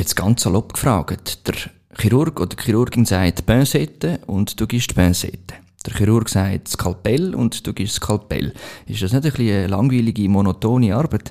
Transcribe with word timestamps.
Jetzt 0.00 0.16
ganz 0.16 0.40
salopp 0.44 0.72
gefragt. 0.72 1.46
Der 1.46 1.54
Chirurg 1.98 2.40
oder 2.40 2.56
die 2.56 2.62
Chirurgin 2.62 3.04
sagt 3.04 3.44
Pincette 3.44 4.18
und 4.26 4.58
du 4.58 4.66
gibst 4.66 4.94
Pincette. 4.94 5.52
Der 5.84 5.94
Chirurg 5.94 6.30
sagt 6.30 6.68
Skalpell 6.68 7.34
und 7.34 7.66
du 7.66 7.74
gibst 7.74 7.96
Skalpell. 7.96 8.54
Ist 8.86 9.02
das 9.02 9.12
nicht 9.12 9.26
ein 9.26 9.30
bisschen 9.30 9.58
eine 9.58 9.66
langweilige, 9.66 10.26
monotone 10.26 10.96
Arbeit? 10.96 11.30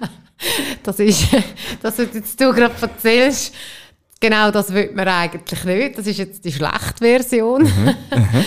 das 0.82 1.00
ist, 1.00 1.28
das, 1.80 1.98
was 1.98 2.08
jetzt 2.12 2.38
du 2.38 2.52
gerade 2.52 2.74
erzählst, 2.78 3.54
genau 4.20 4.50
das 4.50 4.70
will 4.74 4.92
man 4.92 5.08
eigentlich 5.08 5.64
nicht. 5.64 5.96
Das 5.96 6.06
ist 6.06 6.18
jetzt 6.18 6.44
die 6.44 6.52
schlechte 6.52 6.98
Version. 6.98 7.62
Mhm. 7.62 7.94
Mhm. 8.14 8.44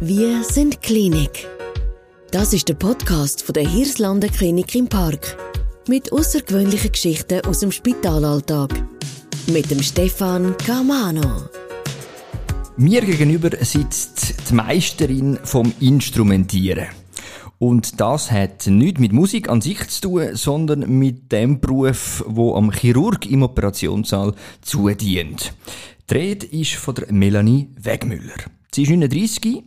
Wir 0.00 0.44
sind 0.44 0.80
Klinik. 0.80 1.48
Das 2.30 2.52
ist 2.52 2.68
der 2.68 2.74
Podcast 2.74 3.42
von 3.42 3.54
der 3.54 3.68
Hirslanden 3.68 4.30
Klinik 4.30 4.76
im 4.76 4.86
Park. 4.86 5.36
Mit 5.86 6.12
außergewöhnlichen 6.12 6.92
Geschichten 6.92 7.44
aus 7.44 7.60
dem 7.60 7.70
Spitalalltag. 7.70 8.70
Mit 9.48 9.70
dem 9.70 9.82
Stefan 9.82 10.56
Camano. 10.56 11.42
Mir 12.78 13.02
gegenüber 13.02 13.50
sitzt 13.60 14.48
die 14.48 14.54
Meisterin 14.54 15.38
vom 15.44 15.74
Instrumentieren. 15.80 16.86
Und 17.58 18.00
das 18.00 18.30
hat 18.30 18.66
nichts 18.66 18.98
mit 18.98 19.12
Musik 19.12 19.50
an 19.50 19.60
sich 19.60 19.86
zu 19.88 20.08
tun, 20.08 20.28
sondern 20.32 20.88
mit 20.98 21.30
dem 21.30 21.60
Beruf, 21.60 22.24
wo 22.26 22.54
am 22.54 22.72
Chirurg 22.72 23.26
im 23.26 23.42
Operationssaal 23.42 24.34
zudient. 24.62 25.52
Die 26.08 26.14
Rede 26.14 26.46
ist 26.46 26.76
von 26.76 26.94
der 26.94 27.12
Melanie 27.12 27.68
Wegmüller. 27.76 28.32
Sie 28.74 28.84
ist 28.84 28.88
39, 28.88 29.62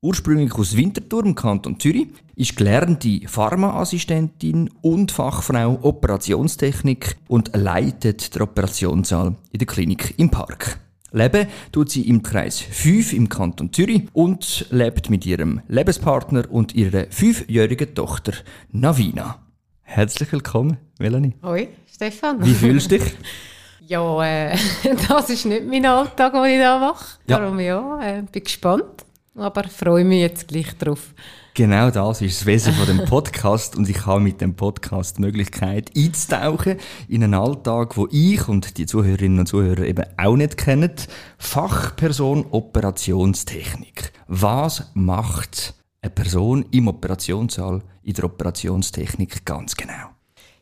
ursprünglich 0.00 0.54
aus 0.54 0.76
Winterthur 0.76 1.24
im 1.24 1.34
Kanton 1.34 1.80
Zürich, 1.80 2.08
ist 2.36 2.56
gelernte 2.56 3.20
Pharmaassistentin 3.26 4.70
und 4.80 5.10
Fachfrau 5.10 5.78
Operationstechnik 5.82 7.16
und 7.26 7.50
leitet 7.56 8.34
den 8.34 8.42
Operationssaal 8.42 9.34
in 9.50 9.58
der 9.58 9.66
Klinik 9.66 10.14
im 10.18 10.30
Park. 10.30 10.78
Leben 11.10 11.48
tut 11.72 11.90
sie 11.90 12.02
im 12.02 12.22
Kreis 12.22 12.60
5 12.60 13.14
im 13.14 13.28
Kanton 13.28 13.72
Zürich 13.72 14.02
und 14.12 14.66
lebt 14.70 15.10
mit 15.10 15.24
ihrem 15.26 15.62
Lebenspartner 15.66 16.44
und 16.50 16.74
ihrer 16.74 17.06
fünfjährigen 17.10 17.94
Tochter 17.94 18.34
Navina. 18.70 19.38
Herzlich 19.82 20.30
willkommen, 20.30 20.76
Melanie. 20.98 21.34
Hoi, 21.42 21.68
Stefan. 21.90 22.44
Wie 22.44 22.52
fühlst 22.52 22.90
du 22.90 22.98
dich? 22.98 23.14
ja, 23.88 24.22
äh, 24.22 24.56
das 25.08 25.30
ist 25.30 25.46
nicht 25.46 25.66
mein 25.66 25.86
Alltag, 25.86 26.34
den 26.34 26.44
ich 26.44 26.60
da 26.60 26.78
mache. 26.78 27.18
Ja. 27.26 27.38
Darum 27.38 27.58
ja, 27.58 28.00
äh, 28.02 28.22
bin 28.30 28.44
gespannt, 28.44 29.06
aber 29.40 29.64
freue 29.64 30.04
mich 30.04 30.20
jetzt 30.20 30.48
gleich 30.48 30.76
drauf. 30.76 31.14
Genau 31.54 31.90
das 31.90 32.20
ist 32.20 32.40
das 32.40 32.46
Wesen 32.46 32.72
von 32.74 32.86
dem 32.86 33.04
Podcast 33.04 33.76
und 33.76 33.88
ich 33.88 34.06
habe 34.06 34.20
mit 34.20 34.40
dem 34.40 34.54
Podcast 34.54 35.18
die 35.18 35.22
Möglichkeit 35.22 35.90
einzutauchen 35.96 36.76
in 37.08 37.24
einen 37.24 37.34
Alltag, 37.34 37.96
wo 37.96 38.06
ich 38.10 38.46
und 38.48 38.78
die 38.78 38.86
Zuhörerinnen 38.86 39.40
und 39.40 39.46
Zuhörer 39.46 39.82
eben 39.82 40.04
auch 40.16 40.36
nicht 40.36 40.56
kennen. 40.56 40.92
Fachperson 41.38 42.46
Operationstechnik. 42.50 44.12
Was 44.28 44.90
macht 44.94 45.74
eine 46.00 46.10
Person 46.10 46.64
im 46.70 46.88
Operationssaal 46.88 47.82
in 48.02 48.14
der 48.14 48.24
Operationstechnik 48.24 49.44
ganz 49.44 49.74
genau? 49.74 50.10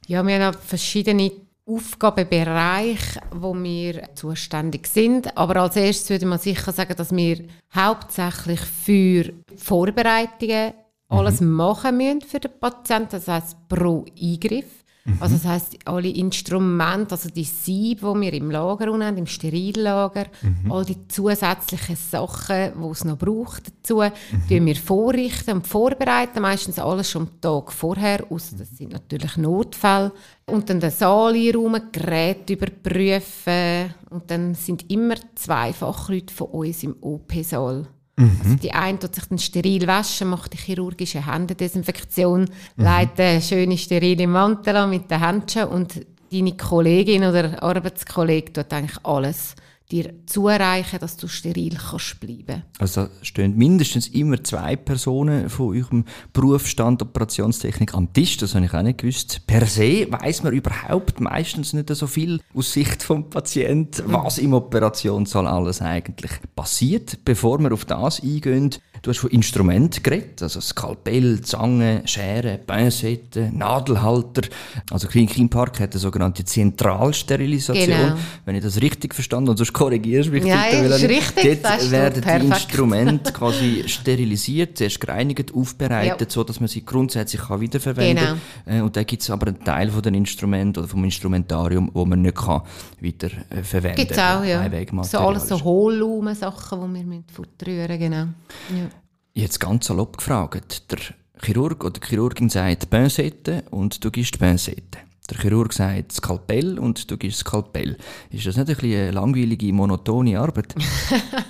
Ja, 0.07 0.27
wir 0.27 0.43
haben 0.43 0.57
verschiedene 0.59 1.31
Aufgabenbereiche, 1.67 3.21
wo 3.33 3.53
wir 3.55 4.15
zuständig 4.15 4.87
sind. 4.87 5.37
Aber 5.37 5.57
als 5.57 5.77
erstes 5.77 6.11
würde 6.11 6.27
man 6.27 6.39
sicher 6.39 6.73
sagen, 6.73 6.95
dass 6.97 7.15
wir 7.15 7.45
hauptsächlich 7.75 8.61
für 8.61 9.33
Vorbereitungen 9.57 10.75
alles 11.09 11.41
mhm. 11.41 11.51
machen 11.51 11.97
müssen 11.97 12.21
für 12.21 12.41
den 12.41 12.59
Patienten, 12.59 13.11
das 13.13 13.29
heißt 13.29 13.69
pro 13.69 14.05
Eingriff. 14.21 14.85
Mhm. 15.07 15.17
Also 15.21 15.37
das 15.37 15.45
heißt 15.45 15.79
alle 15.85 16.09
Instrumente, 16.09 17.13
also 17.13 17.29
die 17.29 17.45
Siebe, 17.45 18.13
die 18.15 18.21
wir 18.21 18.33
im 18.35 18.51
Lager 18.51 18.87
haben, 18.87 19.17
im 19.17 19.27
Sterillellager, 19.27 20.27
mhm. 20.43 20.73
all 20.73 20.85
die 20.85 21.07
zusätzlichen 21.09 21.97
Sachen, 21.97 22.73
die 22.83 22.91
es 22.91 23.05
noch 23.05 23.17
braucht 23.17 23.69
dazu, 23.69 24.03
mhm. 24.03 24.67
wir 24.67 24.77
vorrichten 24.77 25.55
und 25.55 25.67
vorbereiten, 25.67 26.43
meistens 26.43 26.79
alles 26.79 27.11
schon 27.11 27.23
am 27.23 27.41
Tag 27.41 27.73
vorher, 27.73 28.25
außer 28.29 28.57
das 28.57 28.77
sind 28.77 28.93
natürlich 28.93 29.37
Notfälle. 29.37 30.13
Und 30.47 30.71
dann 30.71 30.81
den 30.81 30.91
Saal 30.91 31.35
einräumen, 31.35 31.91
Geräte 31.91 32.53
überprüfen 32.53 33.95
und 34.11 34.31
dann 34.31 34.55
sind 34.55 34.89
immer 34.91 35.17
zwei 35.35 35.73
Fachleute 35.73 36.33
von 36.33 36.49
uns 36.49 36.85
im 36.85 36.97
OP-Saal 37.01 37.89
Mhm. 38.17 38.41
Also 38.43 38.57
die 38.57 38.73
eine 38.73 38.99
tut 38.99 39.15
sich 39.15 39.25
dann 39.27 39.39
steril 39.39 39.87
waschen, 39.87 40.29
macht 40.29 40.53
die 40.53 40.59
chirurgische 40.59 41.27
Händedesinfektion, 41.27 42.43
mhm. 42.43 42.85
leitet 42.85 43.21
eine 43.21 43.43
schöne 43.43 43.77
sterile 43.77 44.27
Mantel 44.27 44.77
an 44.77 44.91
mit 44.91 45.11
den 45.11 45.25
Händchen 45.25 45.65
und 45.65 46.01
deine 46.33 46.57
Kollegin 46.57 47.25
oder 47.25 47.63
Arbeitskollege 47.63 48.53
tut 48.53 48.73
eigentlich 48.73 49.05
alles 49.05 49.55
dir 49.91 50.15
zureichen, 50.27 50.99
dass 50.99 51.17
du 51.17 51.29
steril 51.29 51.77
kannst 51.77 52.19
bleiben. 52.19 52.65
Also 52.79 53.03
da 53.05 53.11
stehen 53.23 53.57
mindestens 53.57 54.09
immer 54.09 54.43
zwei 54.43 54.75
Personen 54.75 55.49
von 55.49 55.77
eurem 55.77 56.05
Berufsstand 56.33 57.03
Operationstechnik 57.03 57.95
am 57.95 58.13
Tisch, 58.13 58.37
das 58.37 58.55
habe 58.55 58.65
ich 58.65 58.75
auch 58.75 58.83
nicht 58.83 58.99
gewusst. 58.99 59.47
Per 59.47 59.65
se 59.67 60.07
weiß 60.11 60.43
man 60.43 60.53
überhaupt 60.53 61.21
meistens 61.21 61.73
nicht 61.73 61.89
so 61.89 62.07
viel 62.07 62.41
aus 62.55 62.73
Sicht 62.73 63.03
vom 63.03 63.31
Patienten, 63.31 64.03
was 64.07 64.39
im 64.39 64.55
Operationssaal 64.55 65.47
alles 65.47 65.81
eigentlich 65.81 66.33
passiert. 66.55 67.25
Bevor 67.25 67.59
wir 67.61 67.73
auf 67.73 67.85
das 67.85 68.21
eingehen, 68.21 68.71
du 69.03 69.11
hast 69.11 69.19
von 69.19 69.31
Instrumenten 69.31 70.03
geredet, 70.03 70.43
also 70.43 70.61
Skalpell, 70.61 71.41
Zange, 71.43 72.03
Schere, 72.07 72.59
Pincette, 72.59 73.51
Nadelhalter. 73.53 74.43
Also 74.91 75.07
Klinik 75.07 75.39
im 75.39 75.49
Park 75.49 75.79
hat 75.79 75.93
eine 75.93 76.01
sogenannte 76.01 76.45
Zentralsterilisation, 76.45 77.87
genau. 77.87 78.17
wenn 78.45 78.57
ich 78.57 78.63
das 78.63 78.81
richtig 78.81 79.15
verstanden 79.15 79.51
habe 79.51 79.59
korrigierst 79.77 80.31
mich 80.31 80.43
ja, 80.43 80.65
bitte, 80.71 80.95
ist 80.95 81.03
richtig, 81.05 81.63
Dort 81.63 81.91
werden 81.91 82.23
die 82.23 82.47
Instrumente 82.47 83.31
quasi 83.31 83.85
sterilisiert, 83.87 84.79
zuerst 84.79 84.99
gereinigt, 84.99 85.53
aufbereitet, 85.55 86.31
ja. 86.31 86.31
so 86.31 86.45
dass 86.45 86.61
man 86.61 86.69
sie 86.69 86.85
grundsätzlich 86.85 87.43
kann 87.43 87.61
wiederverwenden 87.61 88.25
kann. 88.25 88.41
Genau. 88.65 88.79
Äh, 88.79 88.81
und 88.81 88.97
dann 88.97 89.05
gibt 89.05 89.23
es 89.23 89.29
aber 89.29 89.49
einen 89.49 89.63
Teil 89.63 89.91
von 89.91 90.01
den 90.01 90.15
Instrumenten 90.15 90.83
oder 90.83 90.89
vom 90.89 91.05
Instrumentarium, 91.05 91.91
wo 91.93 92.07
man 92.07 92.23
nicht 92.23 92.37
kann 92.37 92.63
wiederverwenden 93.01 93.83
kann. 93.83 93.95
Gibt 93.95 94.19
auch, 94.19 94.45
ja. 94.45 95.05
So 95.05 95.19
alles 95.19 95.47
so 95.47 95.63
Hohllumen-Sachen, 95.63 96.95
die 96.95 96.99
wir 96.99 97.05
mit 97.05 98.01
genau. 98.01 98.17
Ja. 98.17 98.89
Jetzt 99.35 99.61
ganz 99.61 99.87
salopp 99.87 100.17
gefragt. 100.17 100.91
Der 100.91 100.99
Chirurg 101.43 101.85
oder 101.85 102.01
die 102.01 102.07
Chirurgin 102.07 102.49
sagt 102.49 102.89
Pincette 102.89 103.65
und 103.71 104.03
du 104.03 104.11
gibst 104.11 104.39
Pincette. 104.39 105.06
Der 105.31 105.39
Chirurg 105.39 105.73
sagt 105.73 106.13
Skalpell 106.13 106.79
und 106.79 107.11
du 107.11 107.17
gibst 107.17 107.41
Skalpell. 107.41 107.97
Ist 108.31 108.47
das 108.47 108.57
nicht 108.57 108.69
ein 108.69 108.77
bisschen 108.77 109.01
eine 109.01 109.11
langweilige, 109.11 109.73
monotone 109.73 110.39
Arbeit? 110.39 110.75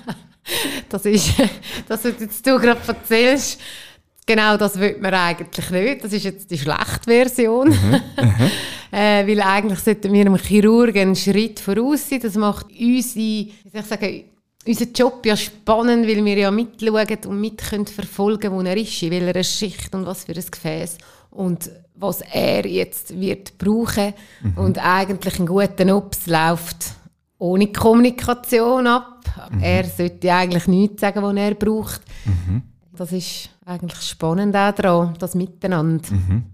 das 0.89 1.05
ist, 1.05 1.35
das, 1.87 2.05
was 2.05 2.21
jetzt 2.21 2.47
du 2.47 2.59
gerade 2.59 2.81
erzählst, 2.87 3.61
genau 4.25 4.57
das 4.57 4.79
will 4.79 4.97
man 5.01 5.13
eigentlich 5.15 5.71
nicht. 5.71 6.05
Das 6.05 6.13
ist 6.13 6.25
jetzt 6.25 6.51
die 6.51 6.59
schlechte 6.59 7.05
Version. 7.05 7.69
Mhm, 7.69 8.01
mhm. 8.17 8.51
äh, 8.93 9.27
weil 9.27 9.41
eigentlich 9.43 9.81
sollten 9.81 10.13
wir 10.13 10.23
einem 10.23 10.37
Chirurgen 10.37 11.03
einen 11.03 11.17
Schritt 11.17 11.61
voraus 11.61 12.09
sein. 12.09 12.21
Das 12.21 12.35
macht 12.35 12.67
unsere, 12.71 13.17
wie 13.17 13.53
soll 13.73 13.81
ich 13.81 13.87
sagen, 13.87 14.25
unseren 14.67 14.93
Job 14.93 15.27
ja 15.27 15.37
spannend, 15.37 16.07
weil 16.07 16.25
wir 16.25 16.39
ja 16.39 16.51
mitschauen 16.51 17.19
und 17.27 17.41
mit 17.41 17.59
können 17.59 17.87
verfolgen, 17.87 18.53
wo 18.53 18.63
er 18.63 18.77
ist, 18.77 19.03
in 19.03 19.11
welcher 19.11 19.45
Schicht 19.45 19.95
und 19.95 20.07
was 20.07 20.25
für 20.25 20.33
ein 20.33 20.45
Gefäß. 20.51 20.99
Und 21.31 21.71
was 21.99 22.21
er 22.21 22.67
jetzt 22.67 23.19
wird 23.19 23.59
brauchen 23.59 24.13
mhm. 24.43 24.59
und 24.59 24.79
eigentlich 24.85 25.39
ein 25.41 25.47
guter 25.47 25.97
Ops 25.97 26.27
läuft 26.27 26.95
ohne 27.39 27.69
Kommunikation 27.69 28.87
ab. 28.87 29.25
Mhm. 29.51 29.61
Er 29.61 29.85
sollte 29.85 30.33
eigentlich 30.33 30.67
nichts 30.67 31.01
sagen, 31.01 31.23
was 31.23 31.37
er 31.37 31.55
braucht. 31.55 32.03
Mhm. 32.25 32.63
Das 32.93 33.13
ist 33.13 33.51
eigentlich 33.65 34.01
spannend 34.03 34.57
auch 34.57 34.73
daran, 34.73 35.15
das 35.19 35.35
Miteinander. 35.35 36.11
Mhm. 36.11 36.45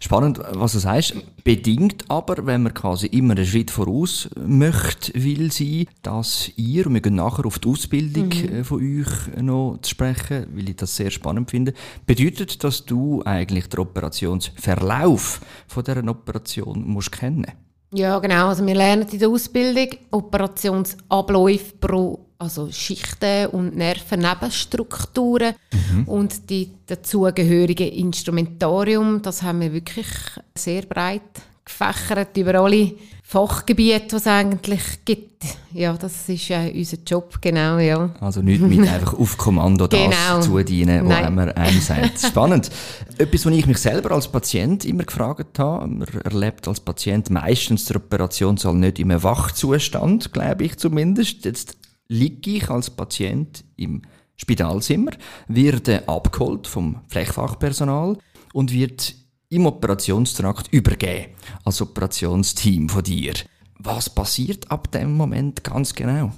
Spannend, 0.00 0.40
was 0.52 0.72
du 0.72 0.78
sagst. 0.78 1.14
Bedingt 1.44 2.04
aber, 2.08 2.46
wenn 2.46 2.62
man 2.62 2.74
quasi 2.74 3.06
immer 3.06 3.34
einen 3.34 3.46
Schritt 3.46 3.70
voraus 3.70 4.28
möchte, 4.36 5.12
will 5.14 5.52
sie, 5.52 5.88
dass 6.02 6.50
ihr, 6.56 6.86
und 6.86 6.94
wir 6.94 7.00
gehen 7.00 7.16
nachher 7.16 7.46
auf 7.46 7.58
die 7.58 7.68
Ausbildung 7.68 8.28
mhm. 8.28 8.54
Äh, 8.54 8.64
von 8.64 8.80
euch 8.80 9.42
noch 9.42 9.78
zu 9.82 9.90
sprechen, 9.90 10.46
weil 10.54 10.68
ich 10.68 10.76
das 10.76 10.96
sehr 10.96 11.10
spannend 11.10 11.50
finde, 11.50 11.74
bedeutet, 12.06 12.64
dass 12.64 12.84
du 12.84 13.22
eigentlich 13.24 13.68
den 13.68 13.80
Operationsverlauf 13.80 15.40
von 15.66 15.84
dieser 15.84 16.08
Operation 16.08 16.86
musst 16.86 17.12
kennen 17.12 17.46
Ja, 17.92 18.18
genau. 18.18 18.48
Also 18.48 18.66
wir 18.66 18.74
lernen 18.74 19.06
in 19.10 19.18
der 19.18 19.28
Ausbildung 19.28 19.88
Operationsabläufe 20.10 21.74
pro 21.80 22.23
also 22.38 22.70
Schichten 22.70 23.46
und 23.46 23.76
Nervennebenstrukturen 23.76 25.54
mhm. 25.72 26.04
und 26.04 26.50
die 26.50 26.70
dazugehörige 26.86 27.86
Instrumentarium, 27.86 29.22
das 29.22 29.42
haben 29.42 29.60
wir 29.60 29.72
wirklich 29.72 30.06
sehr 30.54 30.82
breit 30.82 31.22
gefächert 31.64 32.36
über 32.36 32.56
alle 32.56 32.92
Fachgebiete, 33.26 34.06
die 34.10 34.16
es 34.16 34.26
eigentlich 34.26 34.82
gibt. 35.04 35.44
Ja, 35.72 35.94
das 35.94 36.28
ist 36.28 36.50
äh, 36.50 36.70
unser 36.74 36.98
Job, 37.06 37.38
genau, 37.40 37.78
ja. 37.78 38.10
Also 38.20 38.42
nicht 38.42 38.60
mit 38.60 38.80
einfach 38.88 39.14
auf 39.14 39.38
Kommando 39.38 39.86
das 39.86 39.98
Genau. 39.98 40.40
zudienen, 40.40 41.08
was 41.08 41.30
man 41.30 41.50
einem 41.52 41.80
sagt. 41.80 42.20
Spannend. 42.26 42.70
Etwas, 43.16 43.46
was 43.46 43.52
ich 43.54 43.66
mich 43.66 43.78
selber 43.78 44.12
als 44.12 44.28
Patient 44.28 44.84
immer 44.84 45.04
gefragt 45.04 45.58
habe, 45.58 45.86
man 45.86 46.06
erlebt 46.22 46.68
als 46.68 46.80
Patient 46.80 47.30
meistens 47.30 47.86
der 47.86 47.96
Operationssaal 47.96 48.74
nicht 48.74 48.98
im 48.98 49.10
Wachzustand, 49.22 50.32
glaube 50.32 50.64
ich 50.64 50.76
zumindest. 50.76 51.44
Jetzt 51.46 51.76
liege 52.08 52.50
ich 52.52 52.70
als 52.70 52.90
Patient 52.90 53.64
im 53.76 54.02
Spitalzimmer, 54.36 55.12
werde 55.48 56.08
abgeholt 56.08 56.66
vom 56.66 57.00
Pflegefachpersonal 57.08 58.18
und 58.52 58.72
wird 58.72 59.14
im 59.48 59.66
Operationstrakt 59.66 60.72
übergeben 60.72 61.32
als 61.64 61.80
Operationsteam 61.80 62.88
von 62.88 63.02
dir. 63.04 63.34
Was 63.78 64.10
passiert 64.10 64.70
ab 64.70 64.90
dem 64.90 65.12
Moment 65.16 65.62
ganz 65.62 65.94
genau? 65.94 66.32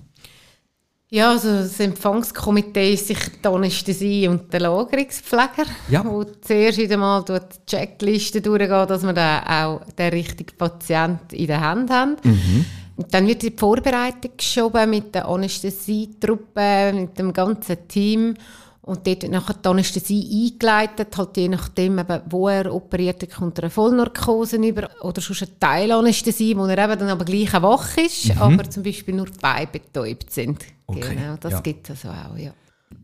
Ja, 1.09 1.31
also 1.31 1.49
das 1.49 1.79
Empfangskomitee 1.79 2.95
ist 2.95 3.07
sicher 3.07 3.31
die 3.43 3.47
Anästhesie 3.49 4.27
und 4.27 4.53
der 4.53 4.61
Lagerungspfleger, 4.61 5.65
Ja. 5.89 6.05
wo 6.05 6.25
zuerst 6.25 6.79
wieder 6.79 6.97
mal 6.97 7.23
durch 7.23 7.43
die 7.45 7.65
Checkliste 7.67 8.41
durchgeht, 8.43 8.91
dass 8.91 9.05
wir 9.05 9.13
da 9.13 9.43
auch 9.67 9.85
den 9.93 10.11
richtigen 10.11 10.57
Patient 10.59 11.33
in 11.33 11.47
der 11.47 11.61
Hand 11.61 11.91
haben. 11.91 12.17
Und 12.25 12.67
dann 12.97 13.27
wird 13.27 13.43
die 13.43 13.53
Vorbereitung 13.55 14.33
geschoben 14.37 14.91
mit 14.91 15.15
der 15.15 15.29
Anästhesietruppe, 15.29 16.93
mit 16.95 17.19
dem 17.19 17.33
ganzen 17.33 17.89
Team. 17.89 18.35
Und 18.83 19.05
dort 19.05 19.23
wird 19.23 19.33
nachher 19.33 19.55
die 19.55 19.69
Anästhesie 19.69 20.53
eingeleitet, 20.53 21.17
halt 21.19 21.37
je 21.37 21.49
nachdem, 21.49 21.99
eben, 21.99 22.21
wo 22.31 22.49
er 22.49 22.73
operiert, 22.73 23.29
kommt 23.35 23.59
er 23.59 23.65
eine 23.65 23.71
Vollnarkose 23.71 24.57
über 24.57 24.89
oder 25.03 25.21
sonst 25.21 25.43
eine 25.43 25.59
Teilanästhesie, 25.59 26.57
wo 26.57 26.67
er 26.67 26.79
eben 26.79 26.99
dann 27.01 27.09
aber 27.09 27.25
gleich 27.25 27.53
auch 27.53 27.63
wach 27.63 27.97
ist, 27.97 28.31
aber 28.41 28.71
zum 28.71 28.85
Beispiel 28.85 29.15
nur 29.15 29.27
die 29.27 29.39
Beine 29.41 29.67
betäubt 29.67 30.33
sind. 30.33 30.65
Okay, 30.87 31.17
Genau, 31.17 31.37
das 31.41 31.53
ja. 31.53 31.61
gibt 31.61 31.91
es 31.91 32.05
also 32.05 32.17
auch, 32.17 32.39
ja. 32.39 32.53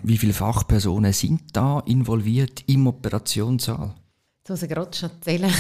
Wie 0.05 0.17
viele 0.17 0.33
Fachpersonen 0.33 1.13
sind 1.13 1.43
da 1.53 1.81
involviert 1.81 2.63
im 2.69 2.87
Operationssaal? 2.87 3.93
Muss 4.49 4.63
ich 4.63 4.69
gerade 4.69 4.97
schon 4.97 5.11
erzählen. 5.11 5.53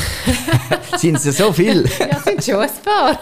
sind 0.96 1.14
es 1.14 1.24
ja 1.24 1.32
so 1.32 1.52
viele? 1.52 1.84
ja, 2.00 2.18
sind 2.18 2.44
schon 2.44 2.56
ein 2.56 2.70
paar. 2.84 3.18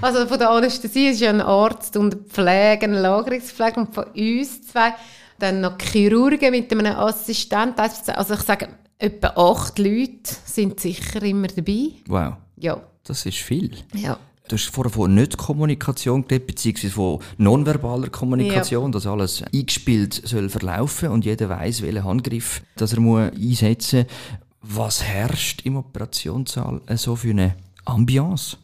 also 0.00 0.26
von 0.26 0.38
der 0.38 0.50
Anästhesie 0.50 1.08
ist 1.08 1.20
ja 1.20 1.30
ein 1.30 1.40
Arzt 1.40 1.96
und 1.96 2.28
Pflege, 2.28 2.84
eine 2.84 3.00
Lagerungspflege 3.00 3.80
und 3.80 3.92
von 3.94 4.04
uns 4.04 4.68
zwei 4.68 4.94
dann 5.40 5.60
noch 5.62 5.78
Chirurgen 5.78 6.52
mit 6.52 6.70
einem 6.70 6.86
Assistent. 6.96 7.74
Also 7.78 8.34
ich 8.34 8.40
sage, 8.42 8.68
etwa 8.98 9.28
acht 9.36 9.78
Leute 9.80 10.36
sind 10.44 10.78
sicher 10.78 11.22
immer 11.22 11.48
dabei. 11.48 11.88
Wow, 12.06 12.34
Ja, 12.56 12.80
das 13.04 13.26
ist 13.26 13.38
viel. 13.38 13.76
ja. 13.94 14.16
Du 14.48 14.54
hast 14.54 14.66
vorher 14.66 14.92
von 14.92 15.12
Nicht-Kommunikation 15.12 16.22
geredet, 16.28 16.46
beziehungsweise 16.46 16.92
von 16.92 17.18
nonverbaler 17.36 18.08
Kommunikation, 18.10 18.92
dass 18.92 19.06
alles 19.06 19.42
eingespielt 19.42 20.22
soll 20.24 20.48
verlaufen 20.48 21.08
und 21.08 21.24
jeder 21.24 21.48
weiß, 21.48 21.82
welchen 21.82 22.04
Handgriff 22.04 22.62
dass 22.76 22.92
er 22.92 23.00
muss 23.00 23.32
einsetzen 23.32 24.06
muss. 24.06 24.38
Was 24.68 25.02
herrscht 25.02 25.62
im 25.64 25.76
Operationssaal 25.76 26.80
äh, 26.86 26.96
so 26.96 27.16
für 27.16 27.30
eine 27.30 27.56
Ambiance? 27.84 28.56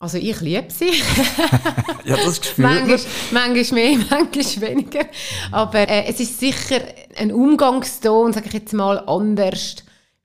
Also 0.00 0.18
ich 0.18 0.40
liebe 0.40 0.68
sie. 0.68 0.92
Ja, 2.04 2.16
das 2.16 2.40
Gefühl. 2.40 2.64
manchmal, 2.64 3.00
manchmal 3.32 3.82
mehr, 3.82 3.98
manchmal 4.10 4.70
weniger. 4.70 5.06
Aber 5.50 5.86
äh, 5.86 6.04
es 6.06 6.20
ist 6.20 6.40
sicher 6.40 6.80
ein 7.16 7.30
Umgangston, 7.32 8.32
sage 8.32 8.46
ich 8.46 8.54
jetzt 8.54 8.72
mal, 8.72 8.98
anders. 9.00 9.76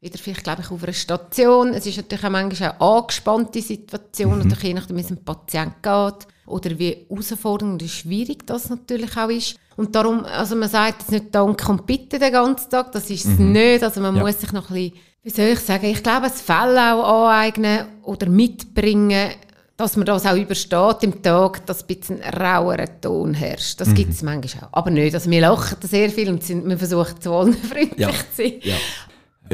Wieder 0.04 0.18
vielleicht, 0.18 0.44
glaube 0.44 0.62
ich, 0.62 0.70
auf 0.70 0.84
einer 0.84 0.92
Station. 0.92 1.70
Es 1.74 1.86
ist 1.86 1.96
natürlich 1.96 2.26
auch 2.26 2.30
manchmal 2.30 2.72
eine 2.72 2.82
angespannte 2.82 3.62
Situation, 3.62 4.38
natürlich 4.40 4.64
je 4.64 4.74
nachdem, 4.74 4.98
wie 4.98 5.02
es 5.02 5.08
dem 5.08 5.24
Patient 5.24 5.76
geht. 5.82 6.28
Oder 6.46 6.78
wie 6.78 7.06
herausfordernd 7.10 7.82
und 7.82 7.90
schwierig 7.90 8.46
das 8.46 8.70
natürlich 8.70 9.16
auch 9.16 9.30
ist. 9.30 9.56
Und 9.78 9.96
darum, 9.96 10.26
also 10.26 10.58
man 10.58 10.68
sagt 10.68 11.04
jetzt 11.04 11.12
nicht 11.12 11.34
Dank 11.34 11.70
und 11.70 11.86
Bitte 11.86 12.20
den 12.20 12.34
ganzen 12.34 12.70
Tag, 12.70 12.92
das 12.92 13.10
ist 13.10 13.24
es 13.26 13.40
nicht. 13.40 13.82
Also 13.82 14.02
man 14.02 14.14
Ja. 14.18 14.24
muss 14.24 14.42
sich 14.42 14.52
noch 14.52 14.70
ein 14.70 14.74
bisschen, 14.76 14.94
wie 15.24 15.30
soll 15.30 15.46
ich 15.46 15.60
sagen, 15.60 15.86
ich 15.86 16.04
glaube, 16.04 16.26
ein 16.26 16.32
Fell 16.34 16.78
auch 16.78 17.30
aneignen 17.30 17.86
oder 18.04 18.28
mitbringen, 18.28 19.32
dass 19.78 19.96
man 19.96 20.06
das 20.06 20.26
auch 20.26 20.36
übersteht 20.36 20.98
im 21.04 21.22
Tag, 21.24 21.66
dass 21.66 21.82
ein 21.84 21.88
bisschen 21.88 22.22
rauerer 22.22 23.00
Ton 23.00 23.34
herrscht. 23.34 23.80
Das 23.80 23.94
gibt 23.94 24.12
es 24.12 24.22
manchmal 24.22 24.66
auch. 24.66 24.74
Aber 24.80 24.92
nicht. 24.92 25.14
Also 25.16 25.32
wir 25.32 25.40
lachen 25.42 25.78
sehr 25.82 26.10
viel 26.10 26.28
und 26.30 26.44
sind, 26.44 26.68
wir 26.68 26.78
versuchen 26.78 27.22
zu 27.22 27.32
allen 27.34 27.54
freundlich 27.54 27.98
Ja. 27.98 28.10
zu 28.10 28.16
sein. 28.36 28.54
Ja. 28.64 28.76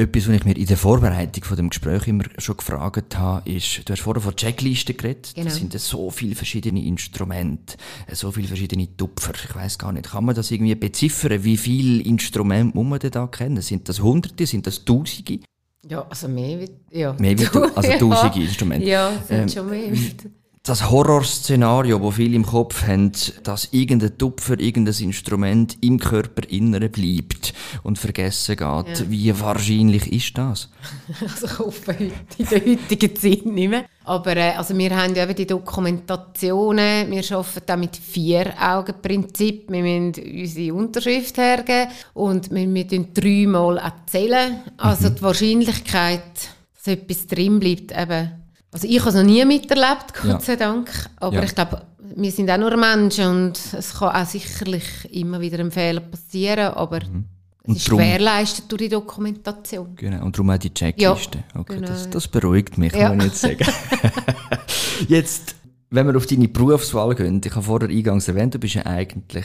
Etwas, 0.00 0.28
was 0.28 0.36
ich 0.36 0.44
mir 0.46 0.56
in 0.56 0.64
der 0.64 0.78
Vorbereitung 0.78 1.44
von 1.44 1.58
dem 1.58 1.68
Gespräch 1.68 2.08
immer 2.08 2.24
schon 2.38 2.56
gefragt 2.56 3.18
habe, 3.18 3.50
ist, 3.50 3.86
du 3.86 3.92
hast 3.92 4.00
vorher 4.00 4.22
von 4.22 4.34
Checklisten 4.34 4.96
geredet. 4.96 5.32
Genau. 5.34 5.44
Das 5.44 5.56
sind 5.56 5.74
ja 5.74 5.78
so 5.78 6.08
viele 6.08 6.34
verschiedene 6.34 6.82
Instrumente, 6.82 7.76
äh, 8.06 8.14
so 8.14 8.32
viele 8.32 8.48
verschiedene 8.48 8.96
Tupfer. 8.96 9.34
Ich 9.34 9.54
weiß 9.54 9.78
gar 9.78 9.92
nicht, 9.92 10.10
kann 10.10 10.24
man 10.24 10.34
das 10.34 10.50
irgendwie 10.50 10.74
beziffern? 10.74 11.44
Wie 11.44 11.58
viele 11.58 12.02
Instrumente 12.02 12.74
muss 12.74 12.86
man 12.86 12.98
denn 12.98 13.10
da 13.10 13.26
kennen? 13.26 13.60
Sind 13.60 13.90
das 13.90 14.00
Hunderte, 14.00 14.46
sind 14.46 14.66
das 14.66 14.86
Tausende? 14.86 15.40
Ja, 15.86 16.06
also 16.08 16.28
mehr 16.28 16.60
wie, 16.60 16.98
ja. 16.98 17.12
Mehr 17.18 17.38
wie 17.38 17.46
also 17.46 17.92
tausende 17.98 18.40
Instrumente. 18.40 18.88
Ja, 18.88 19.12
sind 19.28 19.38
Ähm, 19.38 19.48
schon 19.50 19.68
mehr. 19.68 19.92
Das 20.70 20.88
Horrorszenario, 20.88 22.00
wo 22.00 22.12
viele 22.12 22.36
im 22.36 22.46
Kopf 22.46 22.86
haben, 22.86 23.10
dass 23.42 23.70
irgendein 23.72 24.16
Tupfer, 24.16 24.60
irgendein 24.60 24.94
Instrument 25.02 25.76
im 25.80 25.98
Körperinneren 25.98 26.92
bleibt 26.92 27.54
und 27.82 27.98
vergessen 27.98 28.54
geht. 28.54 29.10
Wie 29.10 29.40
wahrscheinlich 29.40 30.12
ist 30.12 30.38
das? 30.38 30.68
Also 31.20 31.46
ich 31.46 31.58
hoffe 31.58 31.96
in 32.38 32.46
der 32.48 32.60
heutigen 32.64 33.16
Zeit 33.16 33.46
nicht 33.46 33.68
mehr. 33.68 33.84
Aber 34.04 34.36
äh, 34.36 34.52
also 34.52 34.78
wir 34.78 34.96
haben 34.96 35.12
ja 35.16 35.24
eben 35.24 35.34
die 35.34 35.48
Dokumentationen, 35.48 37.10
wir 37.10 37.36
arbeiten 37.36 37.72
auch 37.72 37.76
mit 37.76 37.96
Vier-Augen-Prinzip. 37.96 39.68
Wir 39.72 39.82
müssen 39.82 40.22
unsere 40.22 40.74
Unterschrift 40.74 41.36
hergeben 41.36 41.90
und 42.14 42.48
wir 42.52 42.68
müssen 42.68 43.12
dreimal 43.12 43.78
erzählen. 43.78 44.60
Also 44.76 45.08
die 45.08 45.20
Wahrscheinlichkeit, 45.20 46.22
dass 46.76 46.86
etwas 46.86 47.26
drin 47.26 47.58
bleibt, 47.58 47.90
eben 47.90 48.39
also 48.72 48.86
ich 48.88 48.98
habe 49.00 49.10
es 49.10 49.14
noch 49.16 49.22
nie 49.22 49.44
miterlebt, 49.44 50.14
Gott 50.14 50.24
Ja. 50.24 50.40
sei 50.40 50.56
Dank. 50.56 50.90
Aber 51.16 51.36
Ja. 51.36 51.42
ich 51.42 51.54
glaube, 51.54 51.82
wir 52.16 52.30
sind 52.32 52.50
auch 52.50 52.58
nur 52.58 52.76
Menschen 52.76 53.26
und 53.26 53.58
es 53.76 53.94
kann 53.94 54.14
auch 54.14 54.26
sicherlich 54.26 54.84
immer 55.12 55.40
wieder 55.40 55.58
ein 55.60 55.70
Fehler 55.70 56.00
passieren, 56.00 56.74
aber 56.74 56.98
es 57.02 57.08
Mhm. 57.08 57.24
Und 57.62 57.76
ist 57.76 57.88
drum- 57.90 57.98
gewährleistet 57.98 58.64
durch 58.72 58.80
die 58.80 58.88
Dokumentation. 58.88 59.94
Genau, 59.94 60.24
und 60.24 60.34
darum 60.36 60.50
auch 60.50 60.56
die 60.58 60.72
Checkliste. 60.72 61.38
Ja, 61.54 61.60
okay, 61.60 61.74
genau, 61.74 61.88
das, 61.88 62.08
das 62.08 62.26
beruhigt 62.26 62.78
mich, 62.78 62.92
muss 62.94 63.02
ich 63.16 63.22
jetzt 63.24 63.40
sagen. 63.42 63.58
jetzt, 65.08 65.54
wenn 65.90 66.06
wir 66.06 66.16
auf 66.16 66.26
deine 66.26 66.48
Berufswahl 66.48 67.14
gehen, 67.14 67.40
ich 67.44 67.52
habe 67.54 67.62
vorher 67.64 67.88
eingangs 67.90 68.28
erwähnt, 68.28 68.54
du 68.54 68.58
bist 68.58 68.74
ja 68.74 68.86
eigentlich 68.86 69.44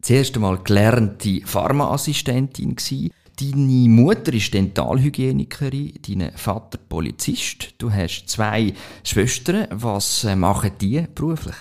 das 0.00 0.10
erste 0.10 0.38
Mal 0.38 0.58
gelernte 0.62 1.40
Pharmaassistentin 1.44 2.76
gewesen. 2.76 3.10
Deine 3.38 3.88
Mutter 3.90 4.32
ist 4.32 4.54
Dentalhygienikerin, 4.54 5.92
dein 6.08 6.32
Vater 6.36 6.78
Polizist. 6.78 7.74
Du 7.76 7.92
hast 7.92 8.24
zwei 8.28 8.72
Schwestern. 9.04 9.66
Was 9.70 10.24
äh, 10.24 10.34
machen 10.34 10.70
die 10.80 11.04
beruflich? 11.14 11.54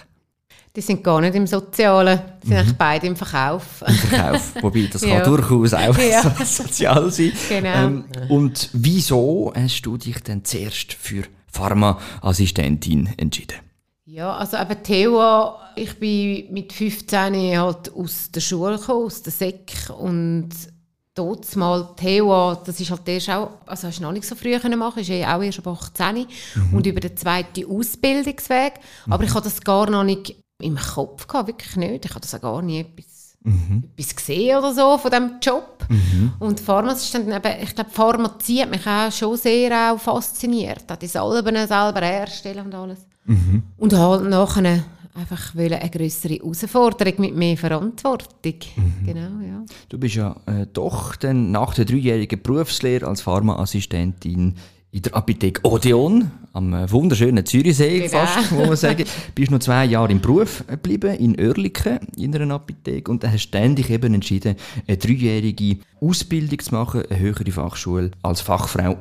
Die 0.74 0.82
sind 0.82 1.03
gar 1.03 1.20
nicht 1.22 1.36
im 1.36 1.48
Sozialen, 1.48 2.20
die 2.44 2.48
sind 2.48 2.58
eigentlich 2.58 2.77
beide 2.77 3.08
im 3.08 3.15
Verkauf. 3.15 3.82
Im 3.88 3.94
Verkauf. 3.94 4.53
Wobei, 4.62 4.89
das 4.91 5.01
Ja. 5.03 5.20
kann 5.22 5.34
durchaus 5.34 5.74
auch 5.74 5.98
Ja. 6.12 6.22
so 6.22 6.44
sozial 6.63 7.12
sein. 7.12 7.32
Genau. 7.50 7.74
Ähm, 7.88 8.05
und 8.29 8.70
wieso 8.74 9.51
hast 9.55 9.82
du 9.82 9.98
dich 9.98 10.20
denn 10.22 10.44
zuerst 10.46 10.94
für 10.94 11.24
Pharmaassistentin 11.51 13.10
entschieden? 13.17 13.58
Ja, 14.05 14.36
also 14.36 14.58
eben 14.58 14.84
Theo, 14.84 15.53
ich 15.75 15.98
bin 16.00 16.53
mit 16.53 16.72
15 16.72 17.58
halt 17.60 17.91
aus 17.94 18.32
der 18.32 18.39
Schule 18.41 18.77
gekommen, 18.77 19.05
aus 19.08 19.24
der 19.24 19.32
Sek 19.34 19.74
und 19.98 20.50
dort 21.15 21.55
mal. 21.55 21.89
Theo, 21.95 22.55
das 22.65 22.79
ist 22.79 22.91
halt 22.91 23.07
erst 23.07 23.29
auch, 23.29 23.51
also 23.65 23.88
hast 23.88 24.00
du 24.00 24.03
noch 24.03 24.12
nicht 24.12 24.27
so 24.27 24.36
früh 24.36 24.60
können 24.60 24.77
machen, 24.77 25.00
ist 25.00 25.07
ja 25.07 25.36
auch 25.36 25.41
erst 25.41 25.60
ab 25.60 25.67
18 25.67 26.27
und 26.72 26.86
über 26.86 27.00
den 27.00 27.15
zweiten 27.17 27.65
Ausbildungsweg, 27.69 28.74
aber 29.10 29.24
ich 29.24 29.34
hatte 29.34 29.45
das 29.45 29.62
gar 29.62 29.89
noch 29.89 30.03
nicht 30.03 30.36
im 30.62 30.77
Kopf 30.77 31.25
gehabt, 31.27 31.48
wirklich 31.48 31.75
nicht, 31.77 32.05
ich 32.05 32.12
habe 32.12 32.22
das 32.22 32.36
auch 32.36 32.41
gar 32.41 32.62
nie 32.62 32.81
etwas, 32.81 33.38
etwas 33.98 34.15
gesehen 34.15 34.57
oder 34.57 34.74
so 34.74 34.98
von 34.98 35.12
diesem 35.12 35.31
Job. 35.41 35.86
Und 36.39 36.60
Pharmaassistentin, 36.60 37.34
eben, 37.34 37.63
ich 37.63 37.75
glaube 37.75 37.89
Pharmazie 37.91 38.62
hat 38.62 38.72
mich 38.72 38.86
auch 38.88 39.12
schon 39.12 39.38
sehr 39.38 39.91
auch 39.91 40.00
fasziniert, 40.00 40.91
auch 40.91 40.95
die 40.95 41.07
Salben 41.07 41.55
selber 41.67 42.01
herstellen 42.01 42.65
und 42.65 42.75
alles. 42.75 43.00
Und 43.77 43.93
halt 43.93 44.24
nachher 44.29 44.84
einfach 45.15 45.55
wollen 45.55 45.74
eine 45.74 45.89
größere 45.89 46.36
Herausforderung 46.36 47.13
mit 47.17 47.36
mehr 47.36 47.57
Verantwortung. 47.57 48.55
Genau, 49.05 49.41
ja. 49.41 49.65
Du 49.89 49.98
bist 49.98 50.15
ja 50.15 50.36
äh, 50.45 50.67
doch 50.72 51.15
dann 51.15 51.51
nach 51.51 51.74
der 51.74 51.86
dreijährigen 51.86 52.41
Berufslehre 52.41 53.07
als 53.07 53.22
Pharmaassistentin 53.22 54.55
in 54.91 55.01
der 55.01 55.13
Apotheke 55.13 55.60
Odeon, 55.65 56.31
am 56.53 56.74
äh, 56.74 56.89
wunderschönen 56.89 57.45
Zürichsee 57.45 58.00
Genau. 58.07 58.25
fast, 58.25 58.51
muss 58.53 58.67
man 58.67 58.77
sagen. 58.77 59.03
Bist 59.36 59.51
noch 59.51 59.60
zwei 59.60 59.84
Jahre 59.86 60.10
im 60.10 60.22
Beruf 60.22 60.63
geblieben, 60.67 61.15
in 61.15 61.38
Oerlikon, 61.38 62.00
in 62.15 62.34
einer 62.34 62.55
Apotheke, 62.55 63.12
und 63.12 63.22
dann 63.22 63.34
hast 63.34 63.43
du 63.43 63.48
ständig 63.50 63.89
eben 63.89 64.13
entschieden, 64.13 64.55
eine 64.88 64.98
dreijährige 64.98 65.79
Ausbildung 66.00 66.60
zu 66.60 66.74
machen, 66.74 67.03
eine 67.10 67.19
höhere 67.19 67.51
Fachschule, 67.51 68.12
als 68.22 68.39
Fachfrau 68.39 68.95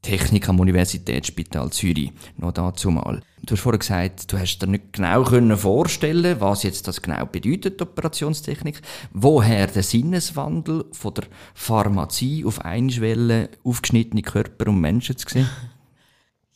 Operationstechnik 0.00 0.48
am 0.48 0.60
Universitätsspital 0.60 1.70
Zürich. 1.70 2.12
Noch 2.38 2.52
dazu 2.52 2.90
mal. 2.90 3.22
Du 3.42 3.52
hast 3.52 3.60
vorher 3.60 3.78
gesagt, 3.78 4.32
du 4.32 4.38
hast 4.38 4.58
dir 4.58 4.66
nicht 4.66 4.94
genau 4.94 5.24
können 5.24 5.56
vorstellen, 5.56 6.40
was 6.40 6.62
jetzt 6.62 6.88
das 6.88 7.02
genau 7.02 7.26
bedeutet, 7.26 7.80
Operationstechnik. 7.82 8.80
Woher 9.12 9.66
der 9.66 9.82
Sinneswandel 9.82 10.86
von 10.92 11.14
der 11.14 11.24
Pharmazie 11.54 12.44
auf 12.46 12.64
Einschwelle 12.64 13.50
aufgeschnittene 13.62 14.22
Körper 14.22 14.68
und 14.70 14.80
Menschen 14.80 15.18
zu 15.18 15.28
sehen? 15.28 15.48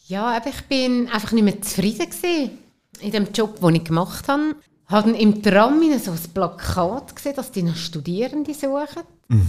Ja, 0.07 0.37
aber 0.37 0.49
ich 0.49 0.63
bin 0.63 1.09
einfach 1.09 1.33
nicht 1.33 1.45
mehr 1.45 1.61
zufrieden 1.61 2.11
gewesen 2.11 2.51
in 3.01 3.13
dem 3.13 3.33
Job, 3.33 3.61
den 3.61 3.75
ich 3.75 3.85
gemacht 3.85 4.27
habe. 4.29 4.57
Habe 4.87 5.11
im 5.13 5.43
Tram 5.43 5.81
so 5.99 6.11
ein 6.11 6.19
Plakat 6.35 7.17
gesehen, 7.17 7.37
dass 7.37 7.51
die 7.51 7.63
noch 7.63 7.77
Studierende 7.77 8.53
suchen. 8.53 9.03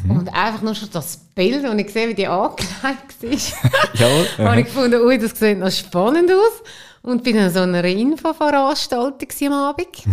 Und 0.10 0.34
einfach 0.34 0.62
nur 0.62 0.74
schon 0.74 0.89
das 0.92 1.18
Bild, 1.36 1.63
das 1.63 1.75
ich 1.75 1.89
sehe, 1.92 2.10
wie 2.10 2.13
die 2.13 2.27
angelegt 2.27 3.22
ist, 3.22 3.54
Ja, 3.96 4.08
habe 4.38 4.62
ich 4.62 4.68
gefunden, 4.68 5.01
ui, 5.01 5.18
das 5.18 5.38
sieht 5.38 5.60
noch 5.60 5.72
spannend 5.72 6.32
aus. 6.32 6.63
Und 7.01 7.24
bin 7.24 7.38
an 7.38 7.51
so 7.51 7.60
einer 7.60 7.84
Infoveranstaltung 7.84 9.27
am 9.48 9.54
Abend. 9.54 10.04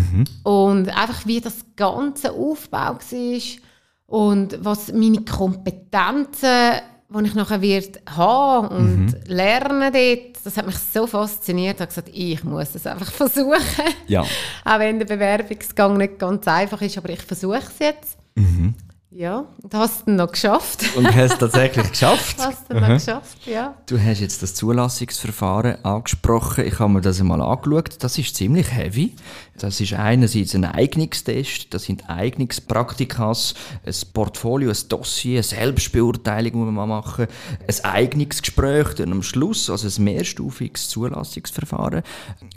Und 0.42 0.88
einfach 0.88 1.24
wie 1.26 1.40
das 1.40 1.64
ganze 1.76 2.32
Aufbau 2.32 2.78
war 2.78 2.98
und 4.06 4.58
was 4.62 4.92
meine 4.92 5.24
Kompetenzen, 5.24 6.82
die 7.12 7.26
ich 7.28 7.34
nachher 7.34 7.60
wird 7.60 8.00
haben 8.16 8.68
und 8.68 9.14
lernen 9.28 9.92
dort, 9.92 10.44
das 10.44 10.56
hat 10.56 10.66
mich 10.66 10.76
so 10.76 11.06
fasziniert. 11.06 11.76
Ich 11.76 11.80
habe 11.80 11.88
gesagt, 11.88 12.10
ich 12.12 12.44
muss 12.44 12.74
es 12.74 12.86
einfach 12.86 13.10
versuchen. 13.12 13.58
Ja. 14.06 14.22
Auch 14.64 14.78
wenn 14.78 14.98
der 14.98 15.06
Bewerbungsgang 15.06 15.96
nicht 15.96 16.18
ganz 16.18 16.46
einfach 16.48 16.80
ist, 16.82 16.98
aber 16.98 17.10
ich 17.10 17.22
versuche 17.22 17.58
es 17.58 17.78
jetzt. 17.78 18.18
Ja, 19.14 19.44
und 19.62 19.74
hast 19.74 20.00
es 20.00 20.06
noch 20.06 20.32
geschafft. 20.32 20.84
Und 20.96 21.06
hast 21.14 21.32
es 21.32 21.38
tatsächlich 21.38 21.90
geschafft. 21.90 22.36
Hast 22.38 22.68
du 22.68 22.74
dann 22.74 22.82
noch 22.82 22.98
geschafft, 22.98 23.46
ja. 23.46 23.76
Du 23.86 23.98
hast 24.02 24.20
jetzt 24.20 24.42
das 24.42 24.54
Zulassungsverfahren 24.54 25.84
angesprochen. 25.84 26.66
Ich 26.66 26.78
habe 26.78 26.94
mir 26.94 27.02
das 27.02 27.20
einmal 27.20 27.42
angeschaut. 27.42 27.96
Das 28.02 28.16
ist 28.16 28.34
ziemlich 28.34 28.72
heavy. 28.72 29.14
Das 29.58 29.80
ist 29.80 29.92
einerseits 29.92 30.54
ein 30.54 30.64
Eignungstest, 30.64 31.74
das 31.74 31.84
sind 31.84 32.08
Eignungspraktikas, 32.08 33.54
ein 33.84 33.94
Portfolio, 34.14 34.70
ein 34.70 34.88
Dossier, 34.88 35.34
eine 35.34 35.42
Selbstbeurteilung 35.42 36.64
muss 36.64 36.72
man 36.72 36.88
machen, 36.88 37.26
ein 37.68 37.84
Eignungsgespräch 37.84 38.94
dann 38.94 39.12
am 39.12 39.22
Schluss, 39.22 39.68
also 39.68 39.86
ein 39.86 40.04
mehrstufiges 40.04 40.88
Zulassungsverfahren. 40.88 42.02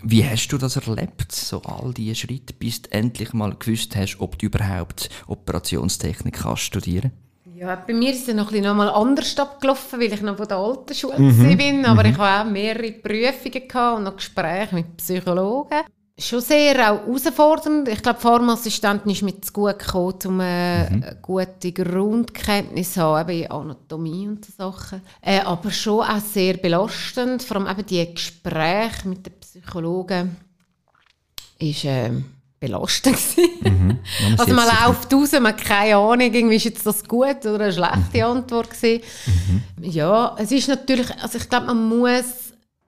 Wie 0.03 0.25
hast 0.25 0.47
du 0.47 0.57
das 0.57 0.77
erlebt, 0.77 1.33
so 1.33 1.61
all 1.63 1.93
diese 1.93 2.15
Schritte, 2.15 2.53
bis 2.53 2.83
du 2.83 2.91
endlich 2.93 3.33
mal 3.33 3.55
gewusst 3.55 3.95
hast, 3.95 4.17
ob 4.19 4.39
du 4.39 4.45
überhaupt 4.45 5.09
Operationstechnik 5.27 6.44
kannst 6.45 6.63
studieren? 6.63 7.11
Ja, 7.55 7.75
bei 7.75 7.93
mir 7.93 8.11
ist 8.11 8.27
es 8.27 8.33
noch 8.35 8.47
ein 8.47 8.49
bisschen 8.49 8.65
nochmal 8.65 8.89
anders 8.89 9.37
abgelaufen, 9.37 9.99
weil 9.99 10.11
ich 10.11 10.21
noch 10.21 10.35
von 10.35 10.47
der 10.47 10.57
alten 10.57 10.93
Schule 10.93 11.17
mhm. 11.17 11.57
bin. 11.57 11.85
Aber 11.85 12.03
ich 12.03 12.17
hatte 12.17 12.47
auch 12.47 12.51
mehrere 12.51 12.91
Prüfungen 12.91 13.67
gehabt 13.67 13.97
und 13.97 14.03
noch 14.03 14.17
Gespräche 14.17 14.75
mit 14.75 14.97
Psychologen. 14.97 15.83
Schon 16.17 16.41
sehr 16.41 16.75
auch 16.75 17.05
herausfordernd. 17.05 17.89
Ich 17.89 18.01
glaube, 18.01 18.19
Pharmaassistentin 18.19 19.11
ist 19.11 19.21
mir 19.21 19.39
zu 19.41 19.51
gut 19.51 19.79
gekommen, 19.79 20.17
um 20.25 20.39
eine 20.39 20.89
mhm. 20.91 21.21
gute 21.21 21.71
Grundkenntnis 21.71 22.93
zu 22.93 23.01
haben, 23.01 23.29
eben 23.29 23.43
in 23.43 23.51
Anatomie 23.51 24.27
und 24.27 24.45
so 24.45 24.51
Sachen. 24.57 25.01
Äh, 25.21 25.41
aber 25.41 25.71
schon 25.71 26.05
auch 26.05 26.19
sehr 26.19 26.55
belastend. 26.55 27.43
Vor 27.43 27.57
allem 27.57 27.67
eben 27.67 27.85
die 27.85 28.13
Gespräche 28.13 29.07
mit 29.07 29.25
den 29.25 29.33
Psychologen 29.39 30.37
ist 31.59 31.85
äh, 31.85 32.11
belastend 32.65 33.17
mhm. 33.63 33.99
Ja, 34.29 34.37
Also 34.37 34.53
man 34.53 34.65
läuft 34.67 35.13
raus, 35.13 35.31
man 35.33 35.47
hat 35.47 35.63
keine 35.63 35.95
Ahnung, 35.97 36.21
irgendwie 36.33 36.55
ist 36.55 36.65
jetzt 36.65 36.85
das 36.85 37.03
gut 37.03 37.45
oder 37.45 37.65
eine 37.65 37.73
schlechte 37.73 38.17
Mhm. 38.17 38.23
Antwort 38.23 38.69
gewesen. 38.69 39.01
Ja, 39.81 40.35
es 40.37 40.51
ist 40.51 40.67
natürlich, 40.67 41.09
also 41.21 41.37
ich 41.37 41.49
glaube, 41.49 41.67
man 41.67 41.87
muss 41.89 42.23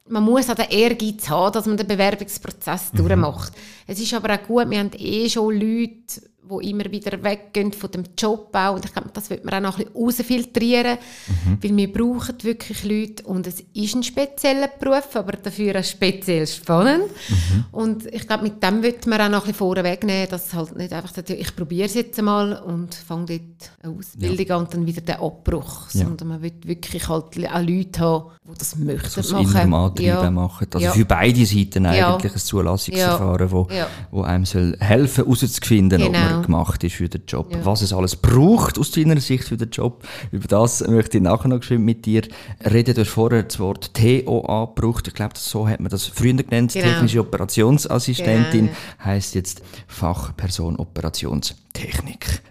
man 0.10 0.24
muss 0.24 0.50
auch 0.50 0.55
den 0.55 0.69
Ehrgeiz 0.69 1.27
haben, 1.27 1.51
dass 1.51 1.65
man 1.65 1.75
den 1.75 1.86
Bewerbungsprozess 1.86 2.93
Mhm. 2.93 2.98
durchmacht. 2.98 3.51
Es 3.88 4.00
ist 4.00 4.13
aber 4.13 4.34
auch 4.36 4.43
gut, 4.48 4.69
wir 4.69 4.79
haben 4.79 4.91
eh 4.98 5.29
schon 5.29 5.53
Leute, 5.53 6.22
die 6.49 6.69
immer 6.71 6.85
wieder 6.91 7.21
weggehen 7.23 7.73
von 7.73 7.91
dem 7.91 8.03
Job 8.17 8.49
auch. 8.53 8.75
Und 8.75 8.85
ich 8.85 8.93
glaube, 8.93 9.09
das 9.13 9.29
wird 9.29 9.45
man 9.45 9.53
auch 9.55 9.71
noch 9.71 9.79
ein 9.79 9.85
bisschen 9.85 10.01
rausfiltrieren, 10.03 10.97
Mhm. 11.45 11.57
weil 11.61 11.77
wir 11.77 11.93
brauchen 11.93 12.35
wirklich 12.43 12.83
Leute 12.83 13.23
und 13.23 13.47
es 13.47 13.63
ist 13.73 13.95
ein 13.95 14.03
spezieller 14.03 14.67
Beruf, 14.79 15.15
aber 15.15 15.33
dafür 15.33 15.79
auch 15.79 15.83
speziell 15.83 16.45
spannend. 16.47 17.03
Mhm. 17.29 17.65
Und 17.71 18.05
ich 18.13 18.27
glaube, 18.27 18.43
mit 18.43 18.61
dem 18.63 18.81
wird 18.83 19.05
man 19.07 19.21
auch 19.21 19.29
noch 19.29 19.41
ein 19.45 19.51
bisschen 19.51 19.55
vorwegnehmen, 19.55 20.27
dass 20.29 20.47
es 20.47 20.53
halt 20.53 20.75
nicht 20.75 20.93
einfach, 20.93 21.11
ja, 21.15 21.35
ich 21.35 21.55
probiere 21.55 21.85
es 21.87 21.93
jetzt 21.93 22.17
einmal 22.19 22.53
und 22.61 22.93
fange 22.95 23.25
dort 23.25 23.71
eine 23.83 23.93
Ausbildung 23.97 24.51
an 24.51 24.63
und 24.65 24.73
dann 24.73 24.85
wieder 24.85 25.01
den 25.01 25.15
Abbruch. 25.15 25.87
Ja. 25.93 26.05
Sondern 26.05 26.27
man 26.27 26.41
will 26.41 26.53
wirklich 26.63 27.07
halt 27.07 27.25
auch 27.25 27.61
Leute 27.61 27.99
haben, 27.99 28.23
die 28.45 28.57
das 28.57 28.75
möchten 28.77 29.09
das 29.15 29.31
machen. 29.31 29.73
Antrieb 29.73 30.05
Ja. 30.07 30.31
machen. 30.31 30.67
Also 30.73 30.85
Ja. 30.85 30.91
für 30.93 31.05
beide 31.05 31.45
Seiten 31.45 31.85
Ja. 31.85 32.15
eigentlich 32.15 32.33
ein 32.33 32.37
Zulassungsverfahren, 32.39 33.51
wo, 33.51 33.67
Ja. 33.71 33.87
wo 34.11 34.21
einem 34.21 34.45
soll 34.45 34.75
helfen 34.79 35.25
herauszufinden, 35.25 36.01
ob 36.03 36.13
Genau. 36.41 36.46
gemacht 36.46 36.84
ist 36.84 36.96
für 36.96 37.10
den 37.10 37.24
Job. 37.27 37.51
Ja. 37.53 37.65
Was 37.65 37.82
es 37.82 37.94
alles 37.94 38.15
braucht 38.15 38.77
aus 38.79 38.91
deiner 38.91 39.20
Sicht 39.20 39.46
für 39.46 39.58
den 39.58 39.70
Job. 39.70 40.03
Über 40.32 40.48
das 40.48 40.86
möchte 40.88 41.17
ich 41.17 41.24
nachher 41.24 41.48
noch 41.50 41.60
geschwind 41.60 41.86
mit 41.86 42.06
dir 42.06 42.24
reden. 42.70 42.96
Du 42.96 43.01
hast 43.01 43.10
vorher 43.10 43.44
das 43.44 43.60
Wort 43.60 43.94
TOA 43.94 44.65
gebraucht. 44.65 45.08
Ich 45.08 45.13
glaube, 45.13 45.34
so 45.36 45.67
hat 45.67 45.79
man 45.79 45.89
das 45.89 46.06
früher 46.06 46.34
genannt. 46.34 46.74
Genau. 46.74 46.86
Technische 46.86 47.20
Operationsassistentin 47.22 48.67
Genau, 48.67 48.77
heißt 49.03 49.36
jetzt 49.36 49.62
Fachperson 49.88 50.77
Operationstechnik. 50.77 52.41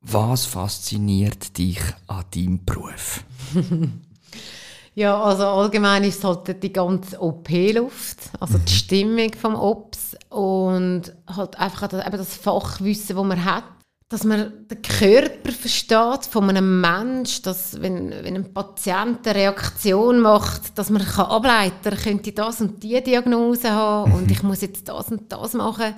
Was 0.00 0.44
fasziniert 0.46 1.58
dich 1.58 1.80
an 2.06 2.24
deinem 2.34 2.64
Beruf? 2.64 3.24
Ja, 4.98 5.22
also 5.22 5.46
allgemein 5.46 6.02
ist 6.02 6.18
es 6.18 6.24
halt 6.24 6.60
die 6.60 6.72
ganze 6.72 7.22
OP-Luft, 7.22 8.18
also 8.40 8.58
die 8.58 8.72
Stimmung 8.72 9.32
vom 9.32 9.54
Ops 9.54 10.16
und 10.28 11.02
halt 11.28 11.56
einfach 11.56 11.86
das, 11.86 12.04
eben 12.04 12.16
das 12.16 12.34
Fachwissen, 12.36 13.14
das 13.14 13.24
man 13.24 13.44
hat, 13.44 13.62
dass 14.10 14.24
man 14.24 14.66
den 14.68 14.80
Körper 14.80 15.52
versteht 15.52 16.24
von 16.30 16.48
einem 16.48 16.80
Mensch, 16.80 17.42
dass 17.42 17.82
wenn, 17.82 18.10
wenn 18.10 18.36
ein 18.36 18.54
Patient 18.54 19.26
eine 19.26 19.34
Reaktion 19.34 20.20
macht, 20.20 20.78
dass 20.78 20.88
man 20.88 21.04
kann 21.04 21.26
ableiten 21.26 21.90
kann, 21.90 21.98
könnte 21.98 22.32
das 22.32 22.62
und 22.62 22.82
die 22.82 23.02
Diagnose 23.02 23.70
haben 23.70 24.14
und 24.14 24.30
ich 24.30 24.42
muss 24.42 24.62
jetzt 24.62 24.88
das 24.88 25.10
und 25.10 25.30
das 25.30 25.52
machen, 25.52 25.94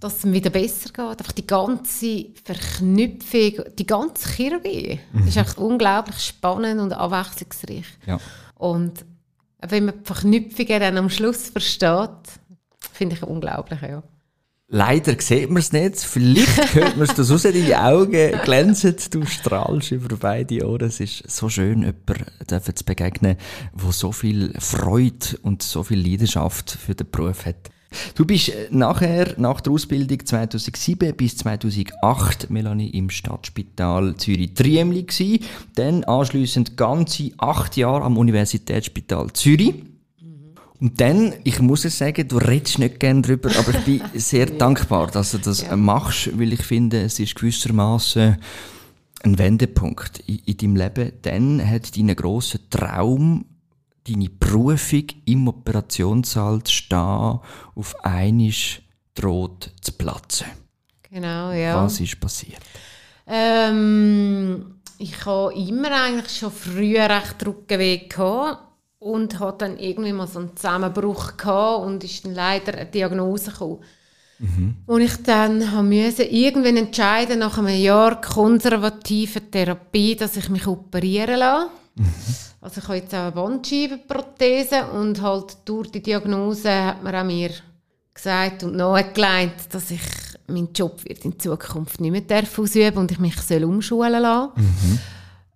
dass 0.00 0.18
es 0.18 0.24
ihm 0.24 0.32
wieder 0.32 0.48
besser 0.48 0.88
geht. 0.88 1.20
Einfach 1.20 1.32
die 1.32 1.46
ganze 1.46 2.26
Verknüpfung, 2.42 3.64
die 3.78 3.86
ganze 3.86 4.30
Chirurgie, 4.30 5.00
das 5.12 5.28
ist 5.28 5.36
echt 5.36 5.58
unglaublich 5.58 6.18
spannend 6.20 6.80
und 6.80 6.94
abwechslungsreich. 6.94 7.86
Ja. 8.06 8.18
Und 8.54 9.04
wenn 9.60 9.84
man 9.84 9.94
die 10.00 10.06
Verknüpfungen 10.06 10.80
dann 10.80 10.96
am 10.96 11.10
Schluss 11.10 11.50
versteht, 11.50 12.08
finde 12.92 13.16
ich 13.16 13.22
unglaublich, 13.22 13.82
ja. 13.82 14.02
Leider 14.68 15.20
sieht 15.20 15.50
man 15.50 15.58
es 15.58 15.72
nicht. 15.72 15.96
Vielleicht 15.98 16.74
hört 16.74 16.96
man 16.96 17.06
es 17.06 17.14
das 17.14 17.30
raus. 17.30 17.42
Deine 17.42 17.84
Augen 17.84 18.32
glänzen, 18.44 18.96
du 19.10 19.26
strahlst 19.26 19.92
über 19.92 20.16
beide 20.16 20.66
Ohren. 20.66 20.88
Es 20.88 21.00
ist 21.00 21.30
so 21.30 21.48
schön, 21.48 21.82
jemandem 21.82 22.74
zu 22.74 22.84
begegnen, 22.84 23.36
der 23.74 23.92
so 23.92 24.10
viel 24.10 24.54
Freude 24.58 25.38
und 25.42 25.62
so 25.62 25.82
viel 25.82 26.00
Leidenschaft 26.00 26.70
für 26.70 26.94
den 26.94 27.10
Beruf 27.10 27.44
hat. 27.44 27.70
Du 28.14 28.24
bist 28.24 28.48
äh, 28.48 28.68
nachher, 28.70 29.34
nach 29.36 29.60
der 29.60 29.72
Ausbildung 29.72 30.24
2007 30.24 31.14
bis 31.14 31.36
2008, 31.36 32.50
Melanie, 32.50 32.90
im 32.90 33.10
Stadtspital 33.10 34.16
Zürich-Triemli 34.16 35.04
gsi. 35.04 35.40
Dann 35.74 36.04
anschliessend 36.04 36.76
ganze 36.76 37.30
acht 37.38 37.76
Jahre 37.76 38.04
am 38.04 38.18
Universitätsspital 38.18 39.32
Zürich. 39.32 39.93
Und 40.80 41.00
dann, 41.00 41.34
ich 41.44 41.60
muss 41.60 41.84
es 41.84 41.98
sagen, 41.98 42.26
du 42.26 42.36
redest 42.36 42.78
nicht 42.78 42.98
gerne 43.00 43.22
drüber, 43.22 43.50
aber 43.56 43.78
ich 43.78 43.84
bin 43.84 44.02
sehr 44.14 44.46
dankbar, 44.46 45.06
dass 45.06 45.30
du 45.30 45.38
das 45.38 45.64
machst, 45.74 46.36
weil 46.38 46.52
ich 46.52 46.62
finde, 46.62 47.02
es 47.02 47.18
ist 47.20 47.36
gewissermaßen 47.36 48.36
ein 49.22 49.38
Wendepunkt 49.38 50.20
in, 50.26 50.40
in 50.44 50.56
deinem 50.56 50.76
Leben. 50.76 51.12
Dann 51.22 51.70
hat 51.70 51.96
dein 51.96 52.14
grosser 52.14 52.58
Traum, 52.70 53.46
deine 54.06 54.28
Berufung 54.28 55.06
im 55.24 55.48
Operationssaal 55.48 56.62
zu 56.62 56.72
stehen, 56.72 57.40
auf 57.74 57.94
einmal 58.02 58.52
droht 59.14 59.72
zu 59.80 59.92
platzen. 59.92 60.48
Genau, 61.10 61.52
ja. 61.52 61.82
Was 61.82 62.00
ist 62.00 62.20
passiert? 62.20 62.60
Ähm, 63.26 64.80
ich 64.98 65.24
habe 65.24 65.54
immer 65.54 65.92
eigentlich 65.92 66.36
schon 66.36 66.50
früher 66.50 67.08
recht 67.08 67.46
Rückenweh 67.46 68.08
gehabt 68.08 68.63
und 69.04 69.38
hatte 69.38 69.66
dann 69.66 69.78
irgendwie 69.78 70.14
mal 70.14 70.26
so 70.26 70.38
einen 70.38 70.56
Zusammenbruch 70.56 71.36
gehabt 71.36 71.84
und 71.84 72.02
ist 72.02 72.24
dann 72.24 72.34
leider 72.34 72.72
eine 72.72 72.86
Diagnose 72.86 73.50
gekommen. 73.50 73.80
Und 74.86 75.00
ich 75.02 75.22
dann 75.22 75.72
habe 75.72 75.86
müssen 75.86 76.26
irgendwann 76.28 76.78
entscheiden 76.78 77.38
nach 77.38 77.58
einem 77.58 77.78
Jahr 77.80 78.20
konservativer 78.20 79.40
Therapie, 79.50 80.16
dass 80.16 80.38
ich 80.38 80.48
mich 80.48 80.66
operieren 80.66 81.38
lasse. 81.38 81.68
Also 82.62 82.80
ich 82.80 82.88
habe 82.88 82.96
jetzt 82.96 83.14
auch 83.14 83.18
eine 83.18 83.32
Bandscheibenprothese 83.32 84.86
und 84.86 85.20
halt 85.20 85.58
durch 85.66 85.90
die 85.90 86.02
Diagnose 86.02 86.70
hat 86.70 87.02
man 87.02 87.14
auch 87.14 87.24
mir 87.24 87.50
gesagt 88.14 88.64
und 88.64 88.76
nahegelegt, 88.76 89.72
dass 89.72 89.90
ich 89.90 90.00
meinen 90.46 90.72
Job 90.72 91.04
wird 91.04 91.24
in 91.26 91.38
Zukunft 91.38 92.00
nicht 92.00 92.10
mehr 92.10 92.22
darf 92.22 92.58
ausüben 92.58 92.98
und 92.98 93.12
ich 93.12 93.18
mich 93.18 93.40
soll 93.40 93.64
umschulen 93.64 94.22
lassen. 94.22 94.52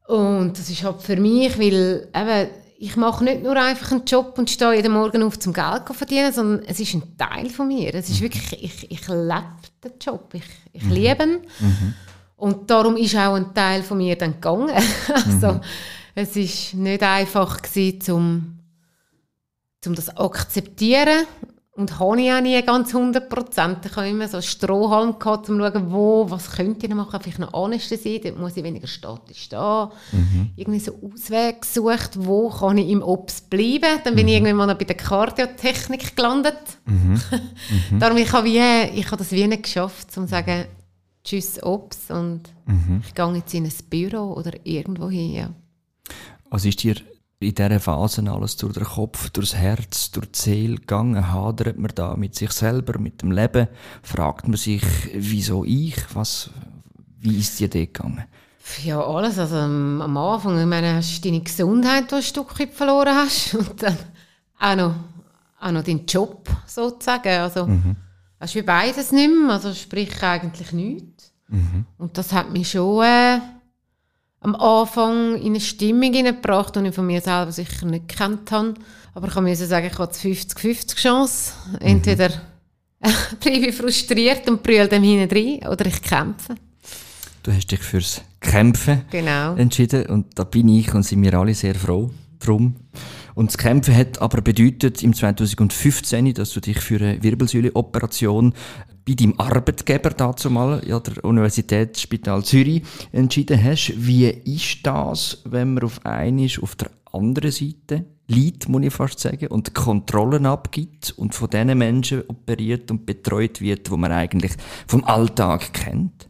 Und 0.06 0.58
das 0.58 0.68
ist 0.70 0.84
halt 0.84 1.02
für 1.02 1.16
mich, 1.16 1.58
weil 1.58 2.08
eben, 2.14 2.50
ich 2.80 2.96
mache 2.96 3.24
nicht 3.24 3.42
nur 3.42 3.56
einfach 3.56 3.90
einen 3.90 4.04
Job 4.04 4.38
und 4.38 4.48
stehe 4.48 4.74
jeden 4.74 4.92
Morgen 4.92 5.24
auf 5.24 5.38
zum 5.38 5.52
Geld 5.52 5.86
zu 5.86 5.94
verdienen, 5.94 6.32
sondern 6.32 6.64
es 6.64 6.78
ist 6.78 6.94
ein 6.94 7.16
Teil 7.16 7.50
von 7.50 7.66
mir. 7.66 7.92
Es 7.92 8.08
ist 8.08 8.20
wirklich, 8.20 8.52
ich, 8.62 8.90
ich 8.90 9.08
lebe 9.08 9.56
den 9.82 9.92
Job, 10.00 10.32
ich, 10.32 10.44
ich 10.72 10.84
liebe 10.84 11.24
ihn. 11.24 11.38
Und 12.36 12.70
darum 12.70 12.96
ist 12.96 13.16
auch 13.16 13.34
ein 13.34 13.52
Teil 13.52 13.82
von 13.82 13.98
mir 13.98 14.16
dann 14.16 14.34
gegangen. 14.34 14.70
also, 15.12 15.60
es 16.14 16.36
ist 16.36 16.74
nicht 16.74 17.02
einfach 17.02 17.60
gewesen, 17.60 18.12
um, 18.12 18.58
um 19.84 19.94
das 19.96 20.06
zu 20.06 20.16
akzeptieren. 20.16 21.26
Und 21.78 21.96
habe 22.00 22.20
ich 22.20 22.32
auch 22.32 22.40
nie 22.40 22.60
ganz 22.62 22.92
100 22.92 23.28
Prozent. 23.28 23.86
Ich 23.86 23.94
habe 23.94 24.08
immer 24.08 24.26
so 24.26 24.38
einen 24.38 24.42
Strohhalm 24.42 25.16
gehabt, 25.16 25.48
um 25.48 25.60
zu 25.60 25.64
schauen, 25.64 25.92
wo, 25.92 26.28
was 26.28 26.50
könnte 26.50 26.86
ich 26.86 26.90
noch 26.90 26.96
machen. 26.96 27.20
Vielleicht 27.22 27.38
noch 27.38 27.54
Anästhesie, 27.54 28.20
dort 28.20 28.36
muss 28.36 28.56
ich 28.56 28.64
weniger 28.64 28.88
statisch 28.88 29.44
stehen. 29.44 29.88
Irgendwie 30.56 30.80
so 30.80 30.92
Ausweg 31.00 31.60
gesucht, 31.60 32.10
wo 32.16 32.50
kann 32.50 32.78
ich 32.78 32.88
im 32.88 33.00
Ops 33.00 33.42
bleiben. 33.42 34.00
Dann 34.02 34.16
bin 34.16 34.26
ich 34.26 34.34
irgendwann 34.34 34.56
mal 34.56 34.66
noch 34.66 34.74
bei 34.76 34.86
der 34.86 34.96
Kardiotechnik 34.96 36.16
gelandet. 36.16 36.58
Darum, 38.00 38.16
ich 38.16 38.32
habe, 38.32 38.48
wie, 38.48 38.98
ich 38.98 39.06
habe 39.06 39.18
das 39.18 39.30
wie 39.30 39.46
nicht 39.46 39.62
geschafft, 39.62 40.08
um 40.16 40.24
zu 40.24 40.30
sagen, 40.30 40.64
tschüss 41.22 41.62
Ops 41.62 42.10
und 42.10 42.40
ich 43.06 43.14
gehe 43.14 43.34
jetzt 43.36 43.54
in 43.54 43.66
ein 43.66 43.72
Büro 43.88 44.32
oder 44.32 44.50
irgendwo 44.64 45.08
hin. 45.08 45.32
Ja. 45.32 45.50
Was 46.50 46.64
ist 46.64 46.82
dir 46.82 46.96
in 47.40 47.54
dieser 47.54 47.80
Phase 47.80 48.28
alles 48.30 48.56
durch 48.56 48.74
den 48.74 48.84
Kopf, 48.84 49.30
durchs 49.30 49.54
Herz, 49.54 50.10
durch 50.10 50.30
die 50.32 50.38
Seele 50.38 50.76
gegangen? 50.76 51.32
Hadert 51.32 51.78
man 51.78 51.92
da 51.94 52.16
mit 52.16 52.34
sich 52.34 52.50
selber, 52.50 52.98
mit 52.98 53.22
dem 53.22 53.30
Leben? 53.30 53.68
Fragt 54.02 54.48
man 54.48 54.56
sich, 54.56 54.82
wieso 55.14 55.64
ich? 55.64 55.96
Was, 56.14 56.50
wie 57.20 57.38
ist 57.38 57.60
dir 57.60 57.68
das 57.68 57.80
gegangen? 57.80 58.24
Ja, 58.84 59.00
alles. 59.00 59.38
Also 59.38 59.56
am 59.56 60.02
am 60.02 60.16
Anfang, 60.16 60.58
ich 60.60 60.66
meine, 60.66 60.96
hast 60.96 61.24
du 61.24 61.28
deine 61.28 61.42
Gesundheit, 61.42 62.04
die 62.04 62.08
du 62.08 62.16
ein 62.16 62.22
Stück 62.22 62.58
weit 62.58 62.74
verloren 62.74 63.14
hast 63.14 63.54
und 63.54 63.82
dann 63.82 63.96
auch 64.58 64.76
noch, 64.76 64.94
auch 65.60 65.70
noch 65.70 65.84
deinen 65.84 66.06
Job 66.06 66.48
sozusagen. 66.66 67.28
Also 67.28 67.68
hast 68.40 68.54
du 68.54 68.62
beides 68.62 69.12
nicht 69.12 69.30
mehr, 69.30 69.54
also 69.54 69.72
sprich 69.72 70.22
eigentlich 70.22 70.72
nichts. 70.72 71.32
Und 71.96 72.18
das 72.18 72.32
hat 72.32 72.50
mich 72.50 72.70
schon 72.70 73.02
äh, 73.04 73.40
am 74.40 74.54
Anfang 74.54 75.36
in 75.36 75.46
eine 75.48 75.60
Stimmung 75.60 76.12
hineingebracht, 76.12 76.76
die 76.76 76.80
ich 76.86 76.94
von 76.94 77.06
mir 77.06 77.20
selber 77.20 77.52
sicher 77.52 77.86
nicht 77.86 78.08
gekannt 78.08 78.50
habe. 78.52 78.74
Aber 79.14 79.26
ich 79.28 79.34
kann 79.34 79.44
mir 79.44 79.56
sagen, 79.56 79.86
ich 79.90 79.98
habe 79.98 80.12
die 80.12 80.34
50-50 80.34 80.94
Chance. 80.96 81.52
Entweder 81.80 82.30
bleibe 83.40 83.66
ich 83.66 83.74
frustriert 83.74 84.48
und 84.48 84.62
brülle 84.62 84.88
dem 84.88 85.02
hinten 85.02 85.34
rein 85.34 85.68
oder 85.68 85.86
ich 85.86 86.00
kämpfe. 86.02 86.54
Du 87.42 87.52
hast 87.52 87.70
dich 87.70 87.80
fürs 87.80 88.20
Kämpfen 88.40 89.02
Genau. 89.10 89.54
entschieden 89.56 90.06
und 90.06 90.38
da 90.38 90.44
bin 90.44 90.68
ich 90.68 90.92
und 90.94 91.02
sind 91.02 91.22
wir 91.22 91.34
alle 91.34 91.54
sehr 91.54 91.74
froh 91.74 92.10
drum. 92.38 92.76
Und 93.34 93.50
das 93.50 93.58
Kämpfen 93.58 93.94
hat 93.96 94.20
aber 94.20 94.40
bedeutet 94.42 95.02
im 95.02 95.14
2015, 95.14 96.34
dass 96.34 96.50
du 96.52 96.60
dich 96.60 96.80
für 96.80 96.96
eine 96.96 97.22
Wirbelsäuleoperation 97.22 98.52
bei 99.08 99.14
deinem 99.14 99.40
Arbeitgeber 99.40 100.10
dazu 100.10 100.50
mal, 100.50 100.82
ja, 100.86 101.00
der 101.00 101.24
Universitätsspital 101.24 102.44
Zürich, 102.44 102.82
entschieden 103.10 103.62
hast. 103.62 103.94
Wie 103.96 104.26
ist 104.26 104.80
das, 104.82 105.40
wenn 105.46 105.74
man 105.74 105.84
auf 105.84 106.04
einen 106.04 106.40
ist, 106.40 106.62
auf 106.62 106.76
der 106.76 106.90
anderen 107.10 107.50
Seite 107.50 108.04
liegt, 108.26 108.68
muss 108.68 108.82
ich 108.82 108.92
fast 108.92 109.20
sagen, 109.20 109.46
und 109.46 109.74
Kontrollen 109.74 110.44
abgibt 110.44 111.14
und 111.16 111.34
von 111.34 111.48
den 111.48 111.78
Menschen 111.78 112.22
operiert 112.28 112.90
und 112.90 113.06
betreut 113.06 113.62
wird, 113.62 113.90
wo 113.90 113.96
man 113.96 114.12
eigentlich 114.12 114.52
vom 114.86 115.02
Alltag 115.04 115.72
kennt? 115.72 116.28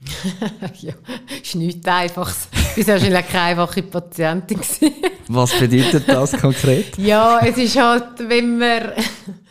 ja, 0.80 0.94
ist 1.40 1.54
nichts 1.54 1.86
Einfaches. 1.86 2.48
Du 2.50 2.74
bist 2.74 2.88
wahrscheinlich 2.88 3.28
keine 3.28 3.44
einfache 3.50 3.82
Patientin. 3.84 4.58
Was 5.28 5.56
bedeutet 5.56 6.08
das 6.08 6.32
konkret? 6.32 6.98
Ja, 6.98 7.38
es 7.38 7.56
ist 7.56 7.78
halt, 7.78 8.18
wenn 8.28 8.58
man, 8.58 8.94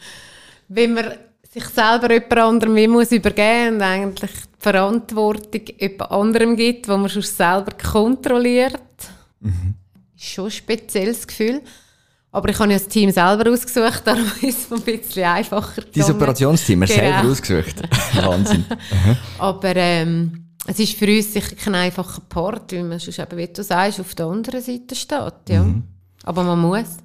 wenn 0.67 0.93
man 0.95 1.13
sich 1.51 1.65
selber 1.65 2.11
jemand 2.13 2.37
anderem 2.37 2.75
wie 2.75 2.87
muss 2.87 3.11
übergeben 3.11 3.75
und 3.75 3.81
eigentlich 3.81 4.31
die 4.31 4.59
Verantwortung 4.59 5.61
jemand 5.79 6.11
anderem 6.11 6.55
gibt, 6.55 6.87
wo 6.87 6.97
man 6.97 7.09
schon 7.09 7.21
selber 7.23 7.71
kontrolliert. 7.71 8.79
Ist 10.15 10.25
schon 10.25 10.45
ein 10.45 10.51
spezielles 10.51 11.25
Gefühl. 11.25 11.61
Aber 12.31 12.49
ich 12.49 12.59
habe 12.59 12.71
ja 12.71 12.77
das 12.77 12.87
Team 12.87 13.09
selber 13.09 13.49
ausgesucht, 13.51 14.01
darum 14.05 14.25
ist 14.41 14.71
es 14.71 14.71
ein 14.71 14.81
bisschen 14.81 15.23
einfacher 15.23 15.81
Dein. 15.81 16.11
Operationsteam 16.11 16.83
hast 16.83 16.91
du 16.95 16.99
Genau. 16.99 17.11
selber 17.15 17.31
ausgesucht. 17.31 17.75
Wahnsinn. 18.23 18.65
Aber 19.39 19.75
ähm, 19.75 20.45
es 20.67 20.77
ist 20.77 20.95
für 20.95 21.07
uns 21.07 21.33
sicher 21.33 21.55
kein 21.55 21.73
einfacher 21.73 22.21
Part, 22.29 22.71
weil 22.73 22.83
man 22.83 22.99
sonst 22.99 23.17
eben, 23.17 23.35
wie 23.37 23.47
du 23.47 23.63
sagst, 23.63 23.99
auf 23.99 24.13
der 24.13 24.27
anderen 24.27 24.61
Seite 24.61 24.93
steht. 24.93 25.33
Ja. 25.49 25.65
Aber 26.23 26.43
man 26.43 26.59
muss. 26.59 26.97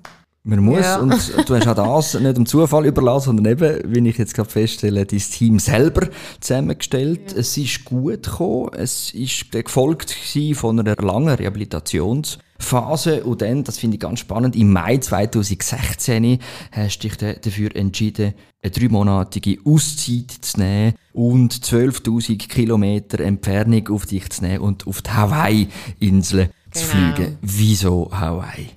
Man 0.47 0.59
muss, 0.59 0.81
Ja. 0.81 0.99
und 0.99 1.11
du 1.49 1.55
hast 1.57 1.67
auch 1.67 1.97
das 1.97 2.21
nicht 2.21 2.37
dem 2.37 2.45
Zufall 2.45 2.85
überlassen, 2.85 3.37
sondern 3.37 3.47
eben, 3.53 3.81
wie 3.95 4.07
ich 4.11 4.19
jetzt 4.19 4.35
gerade 4.35 4.51
feststelle, 4.51 5.07
dein 5.07 5.19
Team 5.19 5.59
selber 5.59 6.09
zusammengestellt. 6.41 7.33
Es 7.33 7.57
ist 7.57 7.87
gut 7.87 8.25
gekommen, 8.25 8.69
es 8.77 9.15
ist 9.15 9.51
gefolgt 9.51 10.15
von 10.55 10.79
einer 10.81 10.97
langen 10.97 11.35
Rehabilitationsphase 11.35 13.25
und 13.25 13.41
dann, 13.41 13.65
das 13.65 13.79
finde 13.79 13.95
ich 13.95 14.01
ganz 14.01 14.21
spannend, 14.21 14.55
im 14.55 14.71
Mai 14.71 14.99
2016 14.99 16.39
hast 16.73 16.99
du 16.99 17.09
dich 17.09 17.17
dafür 17.41 17.75
entschieden, 17.75 18.35
eine 18.63 18.71
dreimonatige 18.71 19.59
Auszeit 19.65 20.31
zu 20.43 20.61
nehmen 20.61 20.93
und 21.15 21.55
12.000 21.55 22.49
Kilometer 22.49 23.21
Entfernung 23.21 23.89
auf 23.89 24.05
dich 24.05 24.29
zu 24.29 24.45
nehmen 24.45 24.59
und 24.59 24.87
auf 24.87 25.01
die 25.01 25.11
Hawaii-Inseln 25.11 26.51
zu 26.71 26.85
Genau. 26.87 27.15
fliegen. 27.15 27.39
Wieso 27.41 28.11
Hawaii? 28.13 28.69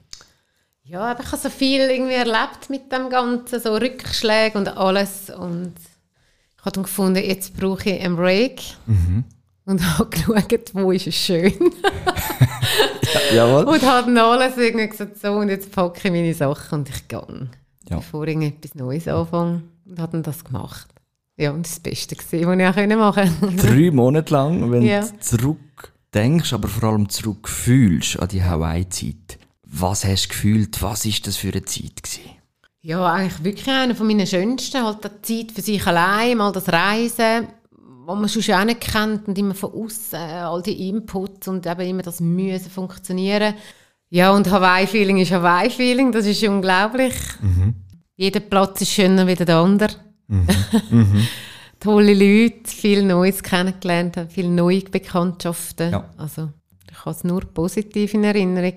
Ja, 0.89 1.02
aber 1.12 1.21
ich 1.21 1.28
habe 1.32 1.41
so 1.41 1.50
viel 1.50 1.82
irgendwie 1.82 2.13
erlebt 2.13 2.69
mit 2.69 2.91
dem 2.91 3.10
Ganzen, 3.10 3.60
so 3.60 3.76
Rückschläge 3.76 4.58
und 4.58 4.69
alles. 4.78 5.30
Und 5.30 5.73
ich 6.58 6.62
habe 6.65 6.71
dann 6.71 6.84
gefunden, 6.84 7.23
jetzt 7.23 7.56
brauche 7.58 7.89
ich 7.89 8.02
einen 8.02 8.15
Break. 8.15 8.62
Und 9.65 9.97
habe 9.97 10.10
geschaut, 10.10 10.73
wo 10.73 10.91
ist 10.91 11.08
es 11.08 11.15
schön. 11.15 11.54
Jawohl. 13.34 13.65
und 13.65 13.82
habe 13.84 14.08
dann 14.13 14.17
alles 14.17 14.58
irgendwie 14.58 14.88
gesagt, 14.88 15.17
so, 15.19 15.34
und 15.34 15.50
jetzt 15.50 15.71
packe 15.71 16.08
ich 16.08 16.12
meine 16.12 16.34
Sachen 16.34 16.80
und 16.80 16.89
ich 16.89 17.08
gehe. 17.08 17.50
Ja. 17.89 17.97
Bevor 17.97 18.26
ich 18.28 18.38
etwas 18.38 18.76
Neues 18.76 19.08
anfange. 19.08 19.63
Und 19.86 20.00
habe 20.00 20.13
dann 20.13 20.23
das 20.23 20.43
gemacht. 20.43 20.88
Ja, 21.38 21.52
und 21.52 21.65
das 21.65 21.73
war 21.73 21.80
das 21.84 21.91
Beste, 21.91 22.15
gewesen, 22.15 22.47
was 22.47 22.76
ich 22.78 22.91
auch 22.91 22.97
machen 22.97 23.38
konnte. 23.39 23.67
drei 23.67 23.91
Monate 23.91 24.34
lang, 24.34 24.71
wenn 24.71 24.82
Ja. 24.84 25.02
du 25.02 25.19
zurückdenkst, 25.19 26.54
aber 26.54 26.67
vor 26.67 26.89
allem 26.89 27.10
zurückfühlst 27.10 28.19
an 28.19 28.28
die 28.30 28.43
Hawaii-Zeit. 28.43 29.38
Was 29.69 30.06
hast 30.06 30.25
du 30.25 30.30
gefühlt? 30.30 30.82
Was 30.82 31.06
ist 31.06 31.27
das 31.27 31.38
für 31.38 31.49
eine 31.49 31.65
Zeit 31.65 32.03
gewesen? 32.03 32.32
Ja, 32.82 33.06
eigentlich 33.06 33.43
wirklich 33.43 33.67
einer 33.67 33.95
von 33.95 34.08
meinen 34.08 34.27
schönsten. 34.27 34.84
Halt 34.84 34.99
die 35.27 35.45
Zeit 35.47 35.56
für 35.56 35.62
sich 35.62 35.86
allein, 35.86 36.38
mal 36.38 36.51
das 36.51 36.69
Reisen, 36.69 37.47
was 38.06 38.17
man 38.17 38.30
schon 38.30 38.56
auch 38.56 38.63
nicht 38.63 38.82
kennt 38.82 39.27
und 39.27 39.38
immer 39.38 39.53
von 39.53 39.73
außen, 39.73 40.17
all 40.19 40.62
die 40.62 40.88
Inputs 40.89 41.47
und 41.47 41.65
eben 41.65 41.82
immer 41.82 42.01
das 42.01 42.21
müssen 42.21 42.71
funktionieren. 42.71 43.56
Ja, 44.10 44.32
und 44.32 44.49
Hawaii-Feeling 44.49 45.17
ist 45.17 45.32
Hawaii-Feeling, 45.32 46.13
das 46.13 46.25
ist 46.25 46.41
unglaublich. 46.43 47.13
Jeder 48.15 48.39
Platz 48.39 48.82
ist 48.82 48.91
schöner 48.91 49.27
wie 49.27 49.36
der 49.36 49.58
andere. 49.58 49.93
Tolle 51.80 52.13
Leute, 52.13 52.71
viel 52.71 53.03
Neues 53.03 53.43
kennengelernt, 53.43 54.17
viele 54.30 54.49
neue 54.49 54.82
Bekanntschaften. 54.82 55.91
Ja. 55.91 56.10
Also, 56.17 56.49
ich 56.89 56.99
habe 56.99 57.12
es 57.12 57.23
nur 57.23 57.41
positiv 57.41 58.13
in 58.13 58.23
Erinnerung. 58.23 58.73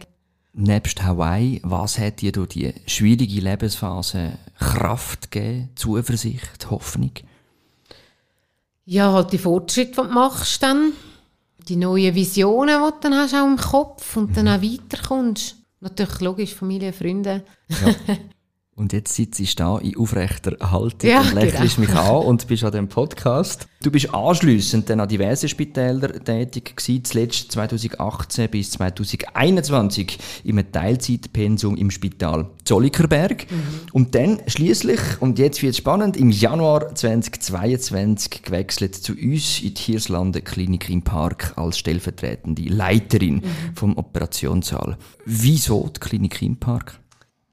Nebst 0.52 1.02
Hawaii, 1.02 1.60
was 1.62 1.98
hat 1.98 2.20
dir 2.20 2.32
durch 2.32 2.48
die 2.50 2.74
schwierige 2.86 3.40
Lebensphase 3.40 4.32
Kraft 4.58 5.30
gegeben, 5.30 5.70
Zuversicht, 5.76 6.70
Hoffnung? 6.70 7.12
Ja, 8.84 9.12
halt 9.12 9.32
die 9.32 9.38
Fortschritte, 9.38 9.90
die 9.90 10.08
du 10.08 10.14
machst 10.14 10.62
dann. 10.62 10.92
Die 11.68 11.76
neuen 11.76 12.14
Visionen, 12.14 12.80
die 12.82 12.90
du 12.90 13.00
dann 13.00 13.14
hast 13.14 13.34
auch 13.34 13.46
im 13.46 13.56
Kopf 13.56 14.16
und 14.16 14.36
dann 14.36 14.48
auch 14.48 14.62
weiterkommst. 14.62 15.56
Natürlich, 15.80 16.20
logisch, 16.20 16.54
Familie, 16.54 16.92
Freunde. 16.92 17.44
Und 18.80 18.94
jetzt 18.94 19.12
sitzt 19.12 19.38
du 19.38 19.44
da 19.56 19.76
in 19.76 19.94
aufrechter 19.98 20.56
Haltung 20.70 21.10
Ja, 21.10 21.20
und 21.20 21.34
lächelst 21.34 21.76
genau. 21.76 21.90
mich 21.90 21.98
an 21.98 22.16
und 22.26 22.46
bist 22.46 22.64
an 22.64 22.72
dem 22.72 22.88
Podcast. 22.88 23.68
Du 23.82 23.90
bist 23.90 24.14
anschliessend 24.14 24.88
dann 24.88 25.00
an 25.00 25.08
diversen 25.08 25.50
Spitälern 25.50 26.24
tätig 26.24 26.76
gewesen, 26.76 27.04
zuletzt 27.04 27.52
2018 27.52 28.48
bis 28.48 28.70
2021 28.70 30.18
im 30.44 30.72
Teilzeitpensum 30.72 31.76
im 31.76 31.90
Spital 31.90 32.48
Zollikerberg. 32.64 33.46
Und 33.92 34.14
dann 34.14 34.40
schließlich 34.46 35.00
und 35.20 35.38
jetzt 35.38 35.60
wird 35.60 35.72
es 35.72 35.76
spannend, 35.76 36.16
im 36.16 36.30
Januar 36.30 36.94
2022 36.94 38.42
gewechselt 38.42 38.94
zu 38.94 39.12
uns 39.12 39.60
in 39.60 39.74
die 39.74 39.82
Hirslanden 39.82 40.42
Klinik 40.42 40.88
im 40.88 41.02
Park 41.02 41.52
als 41.56 41.76
stellvertretende 41.76 42.62
Leiterin 42.62 43.42
vom 43.74 43.98
Operationssaal. 43.98 44.96
Wieso 45.26 45.90
die 45.94 46.00
Klinik 46.00 46.40
im 46.40 46.56
Park? 46.56 46.98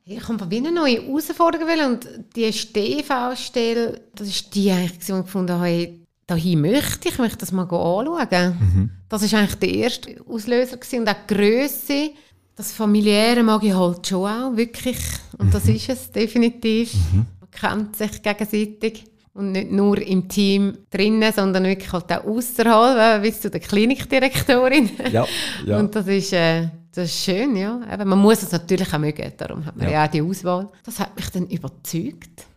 Ich 0.09 0.25
habe 0.25 0.49
wie 0.49 0.57
eine 0.59 0.71
neue 0.71 1.01
Herausforderung 1.01 1.67
und 1.85 2.07
die 2.33 2.49
STV-Stelle, 2.49 3.99
das 4.15 4.29
ist 4.29 4.55
die 4.55 4.71
eigentlich, 4.71 4.99
die 4.99 5.11
ich 5.11 5.17
gefunden 5.17 5.59
habe, 5.59 5.89
dahin 6.25 6.61
möchte 6.61 7.09
ich, 7.09 7.15
ich 7.15 7.19
möchte 7.19 7.39
das 7.39 7.51
mal 7.51 7.63
anschauen. 7.63 8.89
Das 9.09 9.33
war 9.33 9.39
eigentlich 9.39 9.55
der 9.55 9.73
erste 9.73 10.15
Auslöser 10.25 10.77
gewesen. 10.77 10.99
und 11.01 11.09
auch 11.09 11.15
die 11.29 11.35
Grösse, 11.35 12.11
das 12.55 12.71
Familiäre 12.71 13.43
mag 13.43 13.61
ich 13.63 13.73
halt 13.73 14.07
schon 14.07 14.29
auch, 14.29 14.55
wirklich. 14.55 14.97
Und 15.39 15.53
das 15.53 15.67
ist 15.67 15.89
es 15.89 16.09
definitiv. 16.09 16.93
Man 17.13 17.51
kennt 17.51 17.95
sich 17.97 18.21
gegenseitig. 18.21 19.03
Und 19.33 19.51
nicht 19.51 19.71
nur 19.71 20.01
im 20.01 20.29
Team 20.29 20.77
drinnen, 20.89 21.33
sondern 21.33 21.65
wirklich 21.65 21.91
halt 21.91 22.11
auch 22.13 22.23
außerhalb, 22.23 23.21
bis 23.21 23.41
zu 23.41 23.49
der 23.51 23.59
Klinikdirektorin. 23.59 24.89
Ja, 25.11 25.27
ja. 25.65 25.77
Und 25.77 25.93
das 25.93 26.07
ist, 26.07 26.33
äh, 26.33 26.69
das 26.97 27.09
ist 27.09 27.23
schön, 27.23 27.55
ja. 27.55 27.79
Eben, 27.93 28.09
man 28.09 28.19
muss 28.19 28.41
es 28.41 28.51
natürlich 28.51 28.91
auch 28.91 28.97
mögen, 28.97 29.31
darum 29.37 29.65
hat 29.65 29.77
man 29.77 29.87
Ja. 29.87 29.93
ja. 29.93 30.05
auch 30.05 30.11
die 30.11 30.21
Auswahl. 30.21 30.69
Das 30.83 30.99
hat 30.99 31.15
mich 31.15 31.29
dann 31.29 31.45
überzeugt. 31.47 32.47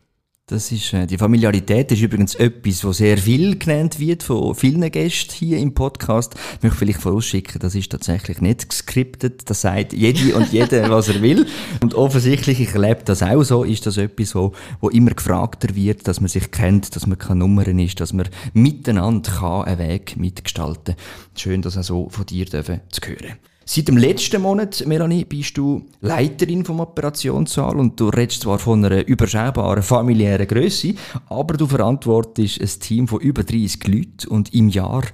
Das 0.47 0.73
ist, 0.73 0.93
äh, 0.95 1.07
die 1.07 1.19
Familiarität 1.19 1.93
ist 1.93 2.01
übrigens 2.01 2.35
etwas, 2.35 2.83
was 2.85 2.97
sehr 2.97 3.19
viel 3.19 3.57
genannt 3.57 4.01
wird 4.01 4.25
von 4.25 4.53
vielen 4.57 4.91
Gästen 4.91 5.33
hier 5.33 5.59
im 5.59 5.75
Podcast. 5.75 6.35
Ich 6.57 6.63
möchte 6.63 6.79
vielleicht 6.79 7.01
vorausschicken, 7.01 7.61
das 7.61 7.77
ist 7.77 7.93
tatsächlich 7.93 8.41
nicht 8.41 8.69
geskriptet. 8.69 9.49
Das 9.49 9.61
sagt 9.61 9.93
jede 9.93 10.35
und 10.35 10.51
jeder, 10.53 10.91
was 10.91 11.09
er 11.09 11.23
will. 11.23 11.47
Und 11.83 11.95
offensichtlich, 11.95 12.61
ich 12.61 12.75
erlebe 12.75 13.03
das 13.05 13.23
auch 13.23 13.45
so, 13.45 13.63
ist 13.63 13.87
das 13.87 13.99
etwas, 13.99 14.35
wo, 14.35 14.53
wo 14.81 14.89
immer 14.89 15.13
gefragter 15.13 15.77
wird, 15.77 16.09
dass 16.09 16.21
man 16.21 16.29
sich 16.29 16.51
kennt, 16.51 16.97
dass 16.97 17.07
man 17.07 17.19
keine 17.19 17.41
Nummern 17.41 17.79
ist, 17.79 18.01
dass 18.01 18.13
man 18.13 18.29
miteinander 18.53 19.31
kann 19.31 19.65
einen 19.65 19.79
Weg 19.79 20.17
mitgestalten 20.17 20.97
Schön, 21.37 21.63
das 21.63 21.77
auch 21.77 21.85
so 21.85 22.09
von 22.09 22.27
dir 22.27 22.47
dürfen 22.47 22.81
zu 22.91 23.03
hören. 23.03 23.37
Seit 23.73 23.87
dem 23.87 23.99
letzten 23.99 24.43
Monat, 24.43 24.83
Melanie, 24.85 25.25
bist 25.25 25.57
du 25.57 25.87
Leiterin 26.01 26.65
vom 26.65 26.81
Operationssaal 26.81 27.79
und 27.79 28.01
du 28.01 28.09
redest 28.09 28.43
zwar 28.43 28.59
von 28.59 28.85
einer 28.85 29.07
überschaubaren 29.07 29.85
familiären 29.85 30.49
Größe, 30.49 30.95
aber 31.29 31.57
du 31.57 31.69
verantwortest 31.69 32.61
ein 32.61 32.81
Team 32.81 33.07
von 33.07 33.21
über 33.21 33.45
30 33.45 33.87
Leuten 33.87 34.29
und 34.29 34.53
im 34.53 34.71
Jahr 34.71 35.05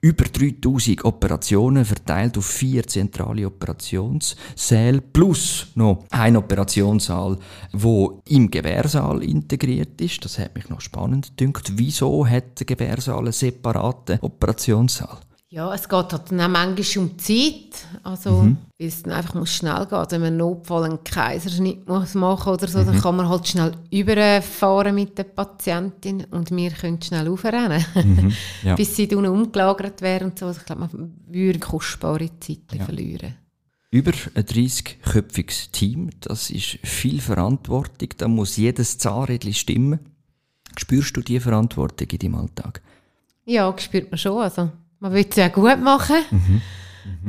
über 0.00 0.24
3000 0.24 1.04
Operationen 1.04 1.84
verteilt 1.84 2.38
auf 2.38 2.46
vier 2.46 2.86
zentrale 2.86 3.46
Operationssäle 3.46 5.02
plus 5.02 5.66
noch 5.74 6.06
ein 6.08 6.38
Operationssaal, 6.38 7.36
wo 7.74 8.22
im 8.30 8.50
Gebärsaal 8.50 9.22
integriert 9.22 10.00
ist. 10.00 10.24
Das 10.24 10.38
hat 10.38 10.54
mich 10.54 10.70
noch 10.70 10.80
spannend 10.80 11.36
gedünkt. 11.36 11.72
Wieso 11.74 12.26
hat 12.26 12.60
der 12.60 12.64
Gebärsaal 12.64 13.18
einen 13.18 13.32
separaten 13.32 14.18
Operationssaal? 14.22 15.18
Ja, 15.56 15.72
es 15.72 15.88
geht 15.88 16.12
halt 16.12 16.30
dann 16.30 16.40
auch 16.42 16.48
manchmal 16.48 17.04
um 17.06 17.18
Zeit. 17.18 17.86
Also, 18.02 18.42
weil 18.42 18.88
es 18.88 19.02
dann 19.02 19.14
einfach 19.14 19.32
muss 19.32 19.54
schnell 19.54 19.86
gehen. 19.86 20.06
Wenn 20.10 20.20
man 20.20 20.26
einen 20.26 20.36
Notfall 20.36 20.84
einen 20.84 21.02
Kaiserschnitt 21.02 21.88
muss 21.88 22.12
machen 22.12 22.52
oder 22.52 22.68
so, 22.68 22.84
dann 22.84 23.00
kann 23.00 23.16
man 23.16 23.26
halt 23.26 23.48
schnell 23.48 23.72
überfahren 23.90 24.94
mit 24.94 25.16
der 25.16 25.24
Patientin 25.24 26.24
und 26.24 26.50
wir 26.50 26.70
können 26.72 27.00
schnell 27.00 27.26
aufrennen, 27.28 27.82
ja. 28.62 28.74
bis 28.76 28.96
sie 28.96 29.08
dann 29.08 29.24
umgelagert 29.24 30.02
werden 30.02 30.28
und 30.28 30.38
so. 30.38 30.44
Also 30.44 30.60
ich 30.60 30.66
glaube, 30.66 30.90
man 30.92 31.14
würde 31.26 31.58
kostbare 31.58 32.28
Zeit 32.38 32.78
verlieren. 32.84 33.36
Über 33.90 34.12
ein 34.34 34.44
30-köpfiges 34.44 35.70
Team, 35.72 36.10
das 36.20 36.50
ist 36.50 36.80
viel 36.82 37.22
Verantwortung, 37.22 38.10
da 38.18 38.28
muss 38.28 38.58
jedes 38.58 38.98
Zahnrädchen 38.98 39.54
stimmen. 39.54 40.00
Spürst 40.76 41.16
du 41.16 41.22
die 41.22 41.40
Verantwortung 41.40 42.08
in 42.10 42.18
deinem 42.18 42.34
Alltag? 42.34 42.82
Ja, 43.46 43.74
spürt 43.78 44.10
man 44.10 44.18
schon. 44.18 44.42
Also, 44.42 44.70
man 45.00 45.12
will 45.12 45.26
es 45.28 45.36
ja 45.36 45.48
gut 45.48 45.80
machen. 45.80 46.16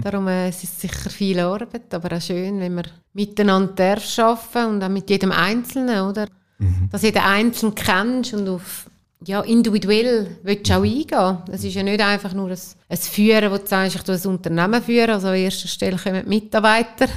Darum 0.01 0.27
äh, 0.27 0.49
es 0.49 0.63
ist 0.63 0.81
sicher 0.81 1.09
viel 1.09 1.39
Arbeit, 1.39 1.93
aber 1.93 2.17
auch 2.17 2.21
schön, 2.21 2.59
wenn 2.59 2.75
man 2.75 2.87
miteinander 3.13 3.73
darf 3.73 4.19
arbeiten 4.19 4.75
und 4.75 4.83
auch 4.83 4.89
mit 4.89 5.09
jedem 5.09 5.31
Einzelnen, 5.31 6.01
oder? 6.01 6.27
Dass 6.91 7.03
jeder 7.03 7.25
Einzelne 7.25 7.73
kennst 7.73 8.33
und 8.33 8.49
auf 8.49 8.87
ja, 9.25 9.41
individuell 9.41 10.37
willst 10.43 10.69
du 10.69 10.73
auch 10.73 10.83
eingehen. 10.83 11.37
Es 11.51 11.63
ist 11.63 11.73
ja 11.73 11.81
nicht 11.83 12.01
einfach 12.01 12.33
nur 12.33 12.49
ein, 12.49 12.57
ein 12.89 12.97
Führen, 12.97 13.51
wo 13.51 13.57
du 13.57 13.65
sagst, 13.65 13.95
ich 13.95 14.03
tue 14.03 14.15
ein 14.15 14.27
Unternehmen 14.27 14.81
führen. 14.81 15.09
Also 15.09 15.29
an 15.29 15.35
erster 15.35 15.67
Stelle 15.67 15.97
kommen 15.97 16.23
die 16.23 16.29
Mitarbeiter. 16.29 17.07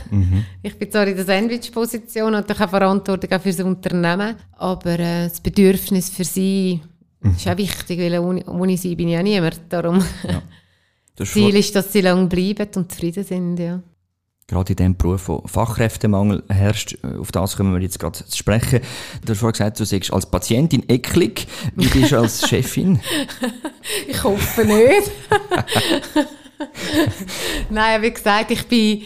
Ich 0.63 0.79
bin 0.79 0.91
zwar 0.91 1.07
in 1.07 1.17
der 1.17 1.27
Sandwich-Position 1.27 2.35
und 2.35 2.49
habe 2.49 2.69
Verantwortung 2.69 3.31
auch 3.33 3.43
für 3.43 3.51
das 3.51 3.61
Unternehmen, 3.61 4.37
aber 4.57 4.99
äh, 4.99 5.29
das 5.29 5.41
Bedürfnis 5.41 6.09
für 6.09 6.25
sie 6.25 6.81
ist 7.23 7.49
auch 7.49 7.57
wichtig, 7.57 7.99
weil 7.99 8.19
ohne, 8.19 8.45
ohne 8.47 8.77
sie 8.77 8.97
bin 8.97 9.09
ich 9.09 9.15
ja 9.15 9.23
niemand. 9.23 9.61
Darum 9.69 10.03
Du 11.21 11.25
hast 11.27 11.35
Ziel 11.35 11.55
ist, 11.55 11.77
dass 11.77 11.93
sie 11.93 12.01
lange 12.01 12.29
bleiben 12.29 12.69
und 12.77 12.91
zufrieden 12.91 13.25
sind, 13.25 13.59
ja. 13.59 13.83
gerade 14.47 14.73
in 14.73 14.77
dem 14.77 14.97
Beruf, 14.97 15.29
wo 15.29 15.43
Fachkräftemangel 15.47 16.43
herrscht, 16.49 16.97
äh, 17.05 17.19
auf 17.19 17.31
das 17.31 17.59
kommen 17.59 17.75
wir 17.75 17.81
jetzt 17.83 17.99
gerade 17.99 18.25
zu 18.25 18.37
sprechen. 18.39 18.81
Du 19.25 19.33
hast 19.33 19.41
vorhin 19.41 19.53
gesagt, 19.53 19.81
du 19.81 19.85
sagst 19.85 20.13
als 20.15 20.25
Patientin 20.31 20.83
eklig. 20.89 21.47
Wie 21.77 21.89
bist 21.89 22.13
du 22.13 22.21
als 22.21 22.41
Chefin? 22.49 23.01
Ich 24.09 24.25
hoffe 24.25 24.65
nicht. 24.65 25.11
Nein, 27.71 28.01
wie 28.01 28.13
gesagt, 28.13 28.51
ich 28.51 28.67
bin, 28.67 29.03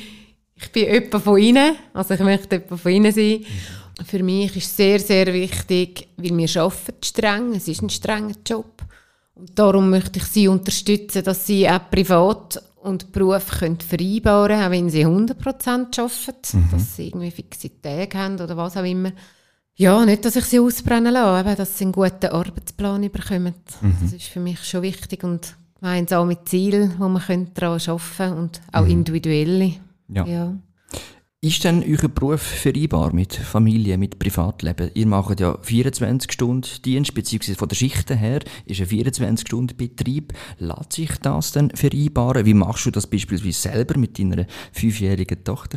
ich 0.54 0.70
bin 0.70 0.92
jemand 0.92 1.24
von 1.24 1.36
ihnen. 1.36 1.74
Also 1.92 2.14
ich 2.14 2.20
möchte 2.20 2.56
jemand 2.56 2.80
von 2.80 2.92
ihnen 2.92 3.12
sein. 3.12 3.44
Für 4.04 4.22
mich 4.22 4.56
ist 4.56 4.76
sehr, 4.76 4.98
sehr 4.98 5.32
wichtig, 5.32 6.08
weil 6.16 6.36
wir 6.36 6.62
arbeiten 6.62 7.02
streng. 7.02 7.54
Es 7.54 7.68
ist 7.68 7.82
ein 7.82 7.90
strenger 7.90 8.34
Job. 8.46 8.82
Und 9.34 9.58
darum 9.58 9.90
möchte 9.90 10.18
ich 10.18 10.24
sie 10.24 10.48
unterstützen, 10.48 11.24
dass 11.24 11.46
sie 11.46 11.68
auch 11.68 11.90
privat 11.90 12.62
und 12.82 13.12
Beruf 13.12 13.58
können 13.58 13.80
vereinbaren 13.80 14.48
können, 14.48 14.66
auch 14.66 14.70
wenn 14.70 14.90
sie 14.90 15.06
100% 15.06 15.98
arbeiten. 15.98 16.68
Dass 16.70 16.96
sie 16.96 17.08
irgendwie 17.08 17.30
fixe 17.30 17.70
Tage 17.80 18.18
haben 18.18 18.40
oder 18.40 18.56
was 18.56 18.76
auch 18.76 18.84
immer. 18.84 19.12
Ja, 19.76 20.04
nicht, 20.04 20.24
dass 20.24 20.36
ich 20.36 20.44
sie 20.44 20.60
ausbrennen 20.60 21.12
lasse, 21.12 21.48
aber 21.48 21.56
dass 21.56 21.78
sie 21.78 21.84
einen 21.84 21.92
guten 21.92 22.26
Arbeitsplan 22.26 23.10
bekommen. 23.10 23.54
Das 24.02 24.12
ist 24.12 24.26
für 24.26 24.38
mich 24.38 24.62
schon 24.64 24.82
wichtig 24.82 25.24
und 25.24 25.56
gemeinsame 25.80 26.44
Ziele, 26.44 26.92
wo 26.98 27.08
man 27.08 27.22
daran 27.54 27.80
arbeiten 27.80 28.16
können 28.16 28.38
und 28.38 28.60
auch 28.72 28.86
individuelle. 28.86 29.74
Ja. 30.08 30.26
Ja. 30.26 30.54
Ist 31.44 31.62
denn 31.62 31.84
euer 31.86 32.08
Beruf 32.08 32.40
vereinbar 32.40 33.12
mit 33.12 33.34
Familie, 33.34 33.98
mit 33.98 34.18
Privatleben? 34.18 34.90
Ihr 34.94 35.06
macht 35.06 35.40
ja 35.40 35.58
24 35.60 36.32
Stunden 36.32 36.66
Dienst, 36.82 37.12
beziehungsweise 37.12 37.58
von 37.58 37.68
der 37.68 37.76
Schichten 37.76 38.16
her 38.16 38.40
ist 38.64 38.80
ein 38.80 38.86
24-Stunden-Betrieb. 38.86 40.32
Lässt 40.56 40.94
sich 40.94 41.10
das 41.20 41.52
denn 41.52 41.68
vereinbaren? 41.68 42.46
Wie 42.46 42.54
machst 42.54 42.86
du 42.86 42.90
das 42.90 43.06
beispielsweise 43.06 43.60
selber 43.60 43.98
mit 43.98 44.18
deiner 44.18 44.46
fünfjährigen 44.72 45.44
Tochter? 45.44 45.76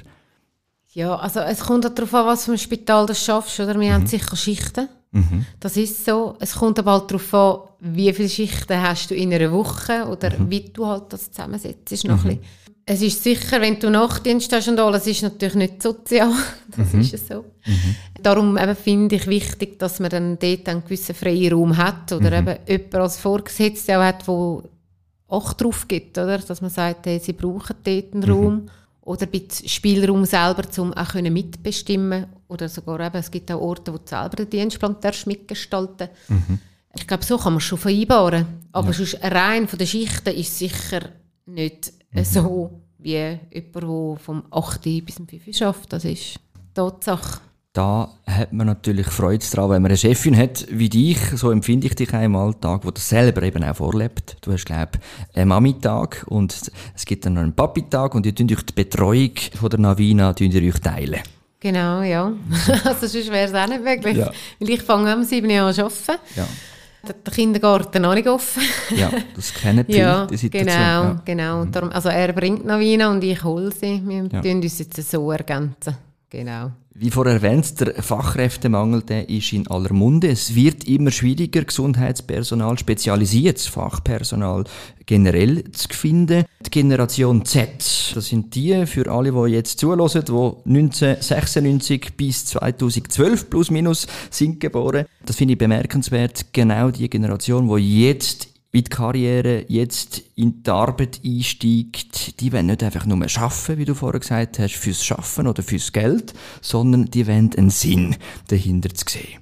Ja, 0.93 1.17
also 1.17 1.41
es 1.41 1.59
kommt 1.59 1.85
auch 1.85 1.93
darauf 1.93 2.13
an, 2.13 2.27
was 2.27 2.45
für 2.45 2.53
ein 2.53 2.57
Spital 2.57 3.05
du 3.05 3.13
schaffst. 3.13 3.59
Oder? 3.59 3.77
Wir 3.77 3.93
haben 3.93 4.07
sicher 4.07 4.37
Schichten. 4.37 4.87
Das 5.59 5.75
ist 5.75 6.05
so. 6.05 6.37
Es 6.39 6.55
kommt 6.55 6.79
aber 6.79 6.93
halt 6.93 7.11
darauf 7.11 7.33
an, 7.33 7.59
wie 7.81 8.13
viele 8.13 8.29
Schichten 8.29 8.81
hast 8.81 9.11
du 9.11 9.15
in 9.15 9.33
einer 9.33 9.51
Woche 9.51 10.05
oder 10.05 10.31
wie 10.49 10.61
du 10.61 10.85
halt 10.85 11.11
das 11.11 11.29
zusammensetzt. 11.29 11.91
Ist 11.91 12.05
noch 12.05 12.23
ein 12.23 12.37
bisschen. 12.37 12.66
Es 12.89 13.01
ist 13.01 13.21
sicher, 13.21 13.59
wenn 13.59 13.77
du 13.77 13.89
Nachtdienst 13.89 14.49
hast 14.53 14.69
und 14.69 14.79
alles, 14.79 15.05
ist 15.07 15.21
natürlich 15.21 15.55
nicht 15.55 15.83
sozial. 15.83 16.31
Das 16.77 16.93
ist 16.93 17.11
ja 17.11 17.17
so. 17.17 17.45
Darum 18.21 18.57
eben 18.57 18.75
finde 18.77 19.15
ich 19.17 19.27
wichtig, 19.27 19.77
dass 19.77 19.99
man 19.99 20.09
dann 20.09 20.39
dort 20.39 20.69
einen 20.69 20.83
gewissen 20.83 21.13
freien 21.13 21.53
Raum 21.53 21.75
hat 21.75 22.13
oder 22.13 22.31
eben 22.31 22.55
jemand 22.65 22.95
als 22.95 23.17
Vorgesetzter 23.17 23.99
auch 23.99 24.03
hat, 24.03 24.25
der 24.27 24.69
Acht 25.29 25.61
drauf 25.61 25.85
gibt, 25.89 26.17
oder? 26.17 26.37
Dass 26.37 26.61
man 26.61 26.69
sagt, 26.69 27.07
hey, 27.07 27.19
sie 27.19 27.33
brauchen 27.33 27.75
dort 27.83 28.13
einen 28.13 28.23
Raum. 28.23 28.69
Oder 29.01 29.25
ein 29.25 29.31
bisschen 29.31 29.67
Spielraum 29.67 30.23
selber, 30.23 30.63
um 30.77 30.93
auch 30.93 31.09
können 31.09 31.33
mitbestimmen 31.33 32.27
Oder 32.47 32.69
sogar 32.69 33.01
eben, 33.01 33.17
es 33.17 33.31
gibt 33.31 33.51
auch 33.51 33.59
Orte, 33.59 33.93
wo 33.93 33.97
du 33.97 34.07
selber 34.07 34.37
den 34.37 34.49
Dienstplan 34.49 34.95
darfst 35.01 35.27
mitgestalten 35.27 36.07
Ich 36.95 37.05
glaube, 37.05 37.25
so 37.25 37.37
kann 37.37 37.53
man 37.53 37.57
es 37.57 37.65
schon 37.65 37.77
vereinbaren. 37.77 38.45
Aber 38.71 38.93
sonst 38.93 39.21
rein 39.21 39.67
von 39.67 39.77
den 39.77 39.87
Schichten 39.87 40.29
ist 40.29 40.57
sicher 40.57 41.09
nicht 41.45 41.91
äh, 42.13 42.23
so, 42.23 42.81
wie 42.99 43.11
jemand, 43.11 43.75
der 43.75 44.17
vom 44.19 44.43
8. 44.51 44.83
bis 45.05 45.15
zum 45.15 45.27
5. 45.27 45.55
schafft. 45.55 45.93
Das 45.93 46.05
ist 46.05 46.39
Tatsache. 46.73 47.41
Da 47.73 48.09
hat 48.25 48.53
man 48.53 48.65
natürlich 48.65 49.05
Freude 49.05 49.45
daran, 49.51 49.69
wenn 49.69 49.81
man 49.83 49.91
eine 49.91 49.97
Chefin 49.97 50.35
hat 50.35 50.65
wie 50.71 50.89
dich, 50.89 51.19
so 51.35 51.51
empfinde 51.51 51.85
ich 51.85 51.93
dich 51.93 52.11
auch 52.11 52.23
im 52.23 52.35
Alltag, 52.35 52.83
wo 52.83 52.89
das 52.89 53.07
selber 53.07 53.43
eben 53.43 53.63
auch 53.63 53.75
vorlebt. 53.75 54.37
Du 54.41 54.51
hast, 54.51 54.65
glaube 54.65 54.93
ich, 54.95 55.37
einen 55.37 55.49
Mami-Tag 55.49 56.25
und 56.27 56.71
es 56.95 57.05
gibt 57.05 57.27
dann 57.27 57.35
noch 57.35 57.43
einen 57.43 57.53
Papi-Tag 57.53 58.15
und 58.15 58.25
ihr 58.25 58.33
teilt 58.33 58.51
euch 58.51 58.63
die 58.63 58.73
Betreuung 58.73 59.31
von 59.53 59.69
der 59.69 59.79
Navina 59.79 60.33
ihr 60.55 60.73
euch 60.73 60.79
teilen. 60.79 61.21
Genau, 61.59 62.01
ja. 62.01 62.33
also 62.83 63.05
sonst 63.05 63.31
wäre 63.31 63.47
es 63.47 63.53
auch 63.53 63.67
nicht 63.67 63.83
möglich. 63.83 64.17
Ja. 64.17 64.31
Weil 64.59 64.69
ich 64.71 64.81
fange 64.81 65.13
am 65.13 65.23
7 65.23 65.47
Jahren 65.47 65.67
an 65.67 65.73
zu 65.75 65.83
arbeiten. 65.83 66.19
Ja. 66.35 66.47
Der 67.05 67.33
Kindergarten 67.33 68.01
noch 68.01 68.13
nicht 68.15 68.27
offen. 68.27 68.61
ja, 68.95 69.09
das 69.35 69.53
kennen 69.53 69.85
viele, 69.85 69.97
Ja, 69.99 70.25
die 70.25 70.35
Situation. 70.37 70.73
genau, 70.75 71.03
Ja. 71.03 71.13
Mhm. 71.13 71.21
genau. 71.25 71.61
Und 71.61 71.75
Darum, 71.75 71.89
also 71.91 72.09
er 72.09 72.33
bringt 72.33 72.65
noch 72.65 72.79
Wein 72.79 73.01
und 73.03 73.23
ich 73.23 73.41
hole 73.43 73.71
sie. 73.71 74.01
Wir 74.05 74.23
Ja. 74.31 74.41
tun 74.41 74.61
uns 74.61 74.79
jetzt 74.79 75.09
so 75.09 75.31
ergänzen. 75.31 75.95
Genau. 76.29 76.71
Wie 76.93 77.11
vorher 77.11 77.35
erwähnt, 77.35 77.79
der 77.79 78.01
Fachkräftemangel 78.03 79.01
der 79.03 79.29
ist 79.29 79.53
in 79.53 79.67
aller 79.67 79.93
Munde. 79.93 80.29
Es 80.29 80.55
wird 80.55 80.85
immer 80.85 81.11
schwieriger, 81.11 81.63
Gesundheitspersonal, 81.63 82.77
spezialisiertes 82.77 83.67
Fachpersonal 83.67 84.65
generell 85.05 85.71
zu 85.71 85.87
finden. 85.89 86.43
Die 86.65 86.71
Generation 86.71 87.45
Z, 87.45 88.13
das 88.13 88.25
sind 88.25 88.55
die, 88.55 88.85
für 88.87 89.09
alle, 89.09 89.31
die 89.31 89.53
jetzt 89.53 89.79
zuhören, 89.79 90.25
die 90.25 90.69
1996 90.69 92.17
bis 92.17 92.45
2012 92.47 93.49
plus 93.49 93.71
minus 93.71 94.07
sind 94.29 94.59
geboren. 94.59 95.05
Das 95.25 95.35
finde 95.35 95.53
ich 95.53 95.59
bemerkenswert. 95.59 96.47
Genau 96.51 96.89
die 96.89 97.09
Generation, 97.09 97.73
die 97.73 98.05
jetzt 98.05 98.56
in 98.77 98.83
die 98.83 98.89
Karriere, 98.89 99.65
jetzt 99.69 100.21
in 100.35 100.61
die 100.61 100.69
Arbeit 100.69 101.21
einsteigt, 101.25 102.39
die 102.39 102.53
wollen 102.53 102.67
nicht 102.67 102.83
einfach 102.83 103.07
nur 103.07 103.17
arbeiten, 103.17 103.77
wie 103.79 103.85
du 103.85 103.95
vorher 103.95 104.19
gesagt 104.19 104.59
hast, 104.59 104.75
fürs 104.75 105.03
Schaffen 105.03 105.47
oder 105.47 105.63
fürs 105.63 105.91
Geld, 105.91 106.33
sondern 106.61 107.05
die 107.05 107.25
wollen 107.25 107.51
einen 107.57 107.71
Sinn 107.71 108.15
dahinter 108.49 108.93
zu 108.93 109.05
sehen. 109.09 109.39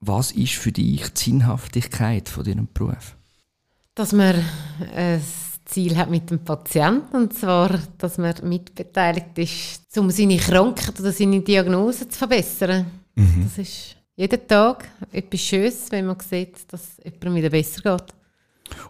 Was 0.00 0.32
ist 0.32 0.54
für 0.54 0.72
dich 0.72 1.02
die 1.02 1.18
Sinnhaftigkeit 1.22 2.30
von 2.30 2.44
deinem 2.44 2.68
Beruf? 2.72 3.16
Dass 3.94 4.12
man 4.12 4.36
ein 4.94 5.22
Ziel 5.66 5.96
hat 5.96 6.08
mit 6.08 6.30
dem 6.30 6.38
Patienten, 6.38 7.14
und 7.14 7.34
zwar, 7.34 7.78
dass 7.98 8.16
man 8.16 8.34
mitbeteiligt 8.42 9.36
ist, 9.36 9.98
um 9.98 10.10
seine 10.10 10.38
Krankheit 10.38 10.98
oder 10.98 11.12
seine 11.12 11.40
Diagnose 11.40 12.08
zu 12.08 12.18
verbessern. 12.18 12.86
Mhm. 13.16 13.44
Das 13.44 13.58
ist 13.58 13.96
jeden 14.14 14.48
Tag 14.48 14.88
etwas 15.12 15.40
Schönes, 15.40 15.90
wenn 15.90 16.06
man 16.06 16.16
sieht, 16.20 16.72
dass 16.72 16.82
es 16.96 17.04
jemandem 17.04 17.34
wieder 17.34 17.50
besser 17.50 17.98
geht. 17.98 18.15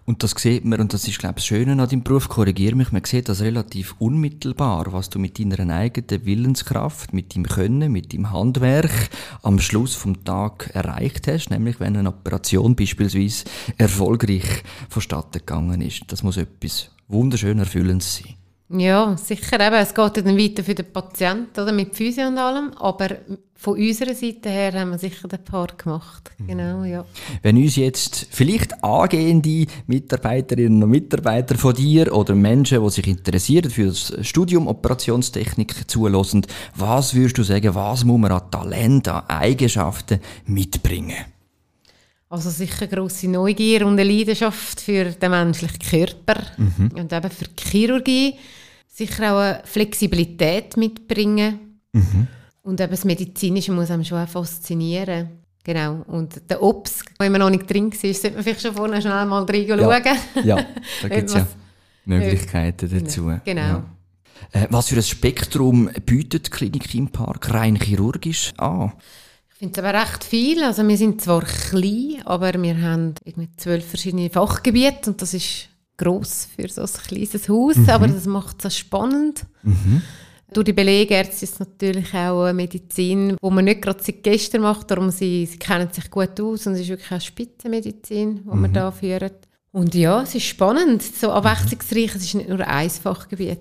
Und 0.04 0.22
das 0.22 0.32
sieht 0.32 0.64
man, 0.64 0.80
und 0.80 0.92
das 0.92 1.08
ist, 1.08 1.18
glaube 1.18 1.34
ich, 1.38 1.44
das 1.44 1.46
Schöne 1.46 1.72
an 1.72 1.88
deinem 1.88 2.02
Beruf, 2.02 2.28
korrigiere 2.28 2.76
mich, 2.76 2.92
man 2.92 3.04
sieht 3.04 3.28
das 3.28 3.40
relativ 3.40 3.94
unmittelbar, 3.98 4.92
was 4.92 5.10
du 5.10 5.18
mit 5.18 5.38
deiner 5.38 5.74
eigenen 5.74 6.24
Willenskraft, 6.24 7.12
mit 7.12 7.34
deinem 7.34 7.46
Können, 7.46 7.92
mit 7.92 8.12
deinem 8.12 8.32
Handwerk 8.32 9.10
am 9.42 9.58
Schluss 9.58 9.94
vom 9.94 10.24
Tag 10.24 10.70
erreicht 10.74 11.26
hast, 11.28 11.50
nämlich 11.50 11.80
wenn 11.80 11.96
eine 11.96 12.10
Operation 12.10 12.76
beispielsweise 12.76 13.44
erfolgreich 13.78 14.62
vonstatten 14.88 15.38
gegangen 15.38 15.80
ist. 15.80 16.04
Das 16.08 16.22
muss 16.22 16.36
etwas 16.36 16.90
wunderschön 17.08 17.58
Erfüllendes 17.58 18.16
sein. 18.16 18.45
Ja, 18.68 19.16
sicher. 19.16 19.60
Eben, 19.60 19.76
es 19.76 19.94
geht 19.94 20.16
dann 20.16 20.36
weiter 20.38 20.64
für 20.64 20.74
den 20.74 20.92
Patienten 20.92 21.60
oder, 21.60 21.72
mit 21.72 21.94
Physio 21.94 22.26
und 22.26 22.38
allem, 22.38 22.72
aber 22.78 23.16
von 23.54 23.78
unserer 23.78 24.14
Seite 24.14 24.50
her 24.50 24.72
haben 24.74 24.90
wir 24.90 24.98
sicher 24.98 25.28
den 25.28 25.42
Part 25.44 25.78
gemacht. 25.78 26.32
Genau, 26.46 26.84
ja. 26.84 27.04
Wenn 27.42 27.56
uns 27.56 27.76
jetzt 27.76 28.26
vielleicht 28.30 28.82
angehende 28.84 29.66
Mitarbeiterinnen 29.86 30.82
und 30.82 30.90
Mitarbeiter 30.90 31.56
von 31.56 31.74
dir 31.74 32.12
oder 32.12 32.34
Menschen, 32.34 32.82
die 32.82 32.90
sich 32.90 33.06
interessieren 33.06 33.70
für 33.70 33.86
das 33.86 34.12
Studium 34.22 34.66
Operationstechnik 34.66 35.88
zulassen, 35.88 36.44
was 36.74 37.14
würdest 37.14 37.38
du 37.38 37.44
sagen, 37.44 37.74
was 37.74 38.04
muss 38.04 38.20
man 38.20 38.32
an 38.32 38.50
Talent, 38.50 39.08
an 39.08 39.28
Eigenschaften 39.28 40.20
mitbringen? 40.44 41.35
Also 42.28 42.50
sicher 42.50 42.88
grosse 42.88 43.28
Neugier 43.28 43.86
und 43.86 43.98
eine 43.98 44.10
Leidenschaft 44.10 44.80
für 44.80 45.04
den 45.04 45.30
menschlichen 45.30 45.78
Körper 45.78 46.42
und 46.94 47.12
eben 47.12 47.30
für 47.30 47.44
die 47.44 47.62
Chirurgie. 47.62 48.34
Sicher 48.88 49.32
auch 49.32 49.38
eine 49.38 49.62
Flexibilität 49.64 50.76
mitbringen. 50.76 51.78
Und 52.62 52.80
eben 52.80 52.90
das 52.90 53.04
Medizinische 53.04 53.70
muss 53.72 53.90
einem 53.90 54.04
schon 54.04 54.18
auch 54.18 54.28
faszinieren. 54.28 55.28
Genau. 55.62 56.04
Und 56.06 56.48
der 56.48 56.62
Ops, 56.62 57.04
wenn 57.18 57.32
man 57.32 57.40
noch 57.40 57.50
nicht 57.50 57.68
drin 57.68 57.92
war, 57.92 58.14
sollte 58.14 58.30
man 58.32 58.42
vielleicht 58.42 58.62
schon 58.62 58.74
vorne 58.74 59.00
schnell 59.00 59.26
mal 59.26 59.44
reinschauen. 59.44 59.78
Ja, 60.44 60.56
da 61.02 61.08
Wenn 61.08 61.10
gibt 61.10 61.28
es 61.28 61.34
ja 61.34 61.46
Möglichkeiten 62.04 63.04
dazu. 63.04 63.32
Genau. 63.44 63.60
Ja. 63.60 63.84
Äh, 64.52 64.66
Was 64.70 64.88
für 64.88 64.96
ein 64.96 65.02
Spektrum 65.02 65.90
bietet 66.04 66.46
die 66.46 66.50
Klinik 66.50 66.94
im 66.94 67.08
Park 67.08 67.52
rein 67.52 67.76
chirurgisch 67.76 68.52
an? 68.58 68.92
Ich 69.56 69.60
finde 69.60 69.80
es 69.80 69.86
aber 69.86 69.98
recht 69.98 70.22
viel. 70.22 70.62
Also 70.62 70.86
wir 70.86 70.98
sind 70.98 71.22
zwar 71.22 71.42
klein, 71.42 72.20
aber 72.26 72.52
wir 72.62 72.78
haben 72.82 73.14
irgendwie 73.24 73.48
zwölf 73.56 73.86
verschiedene 73.86 74.28
Fachgebiete 74.28 75.08
und 75.08 75.22
das 75.22 75.32
ist 75.32 75.70
gross 75.96 76.46
für 76.54 76.68
so 76.68 76.82
ein 76.82 76.88
kleines 77.08 77.48
Haus, 77.48 77.76
aber 77.88 78.06
das 78.06 78.26
macht 78.26 78.62
es 78.66 78.76
spannend. 78.76 79.46
Durch 80.52 80.66
die 80.66 80.74
Belegärzte 80.74 81.46
ist 81.46 81.54
es 81.54 81.58
natürlich 81.58 82.12
auch 82.12 82.44
eine 82.44 82.52
Medizin, 82.52 83.38
wo 83.40 83.48
man 83.48 83.64
nicht 83.64 83.80
gerade 83.80 84.02
seit 84.02 84.22
gestern 84.22 84.60
macht, 84.60 84.90
darum 84.90 85.10
sie, 85.10 85.46
sie 85.46 85.58
kennen 85.58 85.88
sich 85.90 86.10
gut 86.10 86.38
aus 86.38 86.66
und 86.66 86.74
es 86.74 86.80
ist 86.80 86.88
wirklich 86.88 87.10
eine 87.10 87.20
Spitzenmedizin, 87.22 88.42
die 88.44 88.58
wir 88.58 88.68
da 88.68 88.92
führen. 88.92 89.30
Und 89.72 89.94
ja, 89.94 90.20
es 90.20 90.34
ist 90.34 90.44
spannend, 90.44 91.02
so 91.02 91.32
abwechslungsreich, 91.32 92.14
es 92.14 92.24
ist 92.24 92.34
nicht 92.34 92.50
nur 92.50 92.60
ein 92.60 92.90
Fachgebiet. 92.90 93.60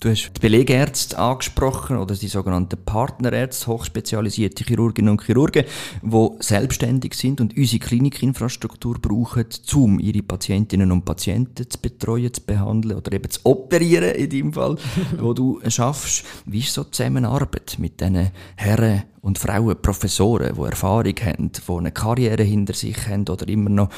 Du 0.00 0.08
hast 0.08 0.30
die 0.36 0.40
Belegärzte 0.40 1.18
angesprochen 1.18 1.96
oder 1.96 2.14
die 2.14 2.28
sogenannten 2.28 2.78
Partnerärzte, 2.84 3.66
hochspezialisierte 3.66 4.62
Chirurginnen 4.62 5.10
und 5.10 5.24
Chirurgen, 5.24 5.64
die 6.02 6.28
selbstständig 6.38 7.14
sind 7.14 7.40
und 7.40 7.56
unsere 7.56 7.80
Klinikinfrastruktur 7.80 9.00
brauchen, 9.00 9.46
um 9.74 9.98
ihre 9.98 10.22
Patientinnen 10.22 10.92
und 10.92 11.04
Patienten 11.04 11.68
zu 11.68 11.78
betreuen, 11.80 12.32
zu 12.32 12.42
behandeln 12.42 12.96
oder 12.96 13.12
eben 13.12 13.28
zu 13.28 13.40
operieren, 13.42 14.14
in 14.14 14.30
dem 14.30 14.52
Fall, 14.52 14.76
wo 15.18 15.34
du 15.34 15.60
schaffst. 15.66 16.24
Wie 16.46 16.60
ist 16.60 16.74
so 16.74 16.84
die 16.84 16.92
Zusammenarbeit 16.92 17.74
mit 17.80 18.00
diesen 18.00 18.30
Herren 18.54 19.02
und 19.20 19.40
Frauen, 19.40 19.82
Professoren, 19.82 20.54
die 20.54 20.62
Erfahrung 20.62 21.16
haben, 21.24 21.50
die 21.50 21.72
eine 21.72 21.90
Karriere 21.90 22.44
hinter 22.44 22.74
sich 22.74 23.08
haben 23.08 23.26
oder 23.28 23.48
immer 23.48 23.70
noch, 23.70 23.88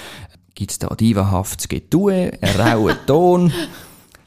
gibt 0.55 0.71
es 0.71 0.79
da 0.79 0.95
divahaft 0.95 1.69
Getue, 1.69 2.33
einen 2.41 2.59
rauen 2.59 2.97
Ton? 3.07 3.53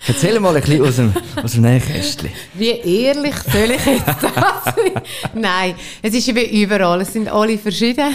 Erzähl 0.05 0.39
mal 0.39 0.55
ein 0.55 0.61
bisschen 0.61 0.85
aus 0.85 0.95
dem, 0.97 1.13
aus 1.41 1.51
dem 1.53 1.61
Nähkästchen. 1.61 2.29
Wie 2.55 2.71
ehrlich 2.71 3.35
soll 3.35 3.71
ich 3.71 3.85
jetzt 3.85 4.07
das 4.07 4.65
sein? 4.65 5.01
Nein, 5.33 5.75
es 6.01 6.13
ist 6.13 6.27
eben 6.27 6.49
überall. 6.49 7.01
Es 7.01 7.13
sind 7.13 7.29
alle 7.29 7.57
verschieden. 7.57 8.13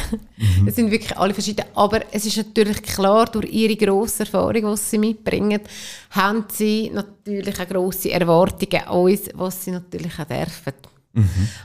Es 0.66 0.76
sind 0.76 0.90
wirklich 0.90 1.16
alle 1.16 1.32
verschieden. 1.32 1.64
Aber 1.74 2.02
es 2.12 2.26
ist 2.26 2.36
natürlich 2.36 2.82
klar, 2.82 3.26
durch 3.26 3.50
ihre 3.50 3.76
grosse 3.76 4.24
Erfahrung, 4.24 4.70
die 4.70 4.76
sie 4.76 4.98
mitbringen, 4.98 5.60
haben 6.10 6.44
sie 6.52 6.90
natürlich 6.92 7.58
auch 7.58 7.68
grosse 7.68 8.10
Erwartungen 8.12 8.84
an 8.86 8.96
uns, 8.96 9.22
was 9.34 9.64
sie 9.64 9.70
natürlich 9.70 10.12
auch 10.18 10.26
dürfen. 10.26 10.74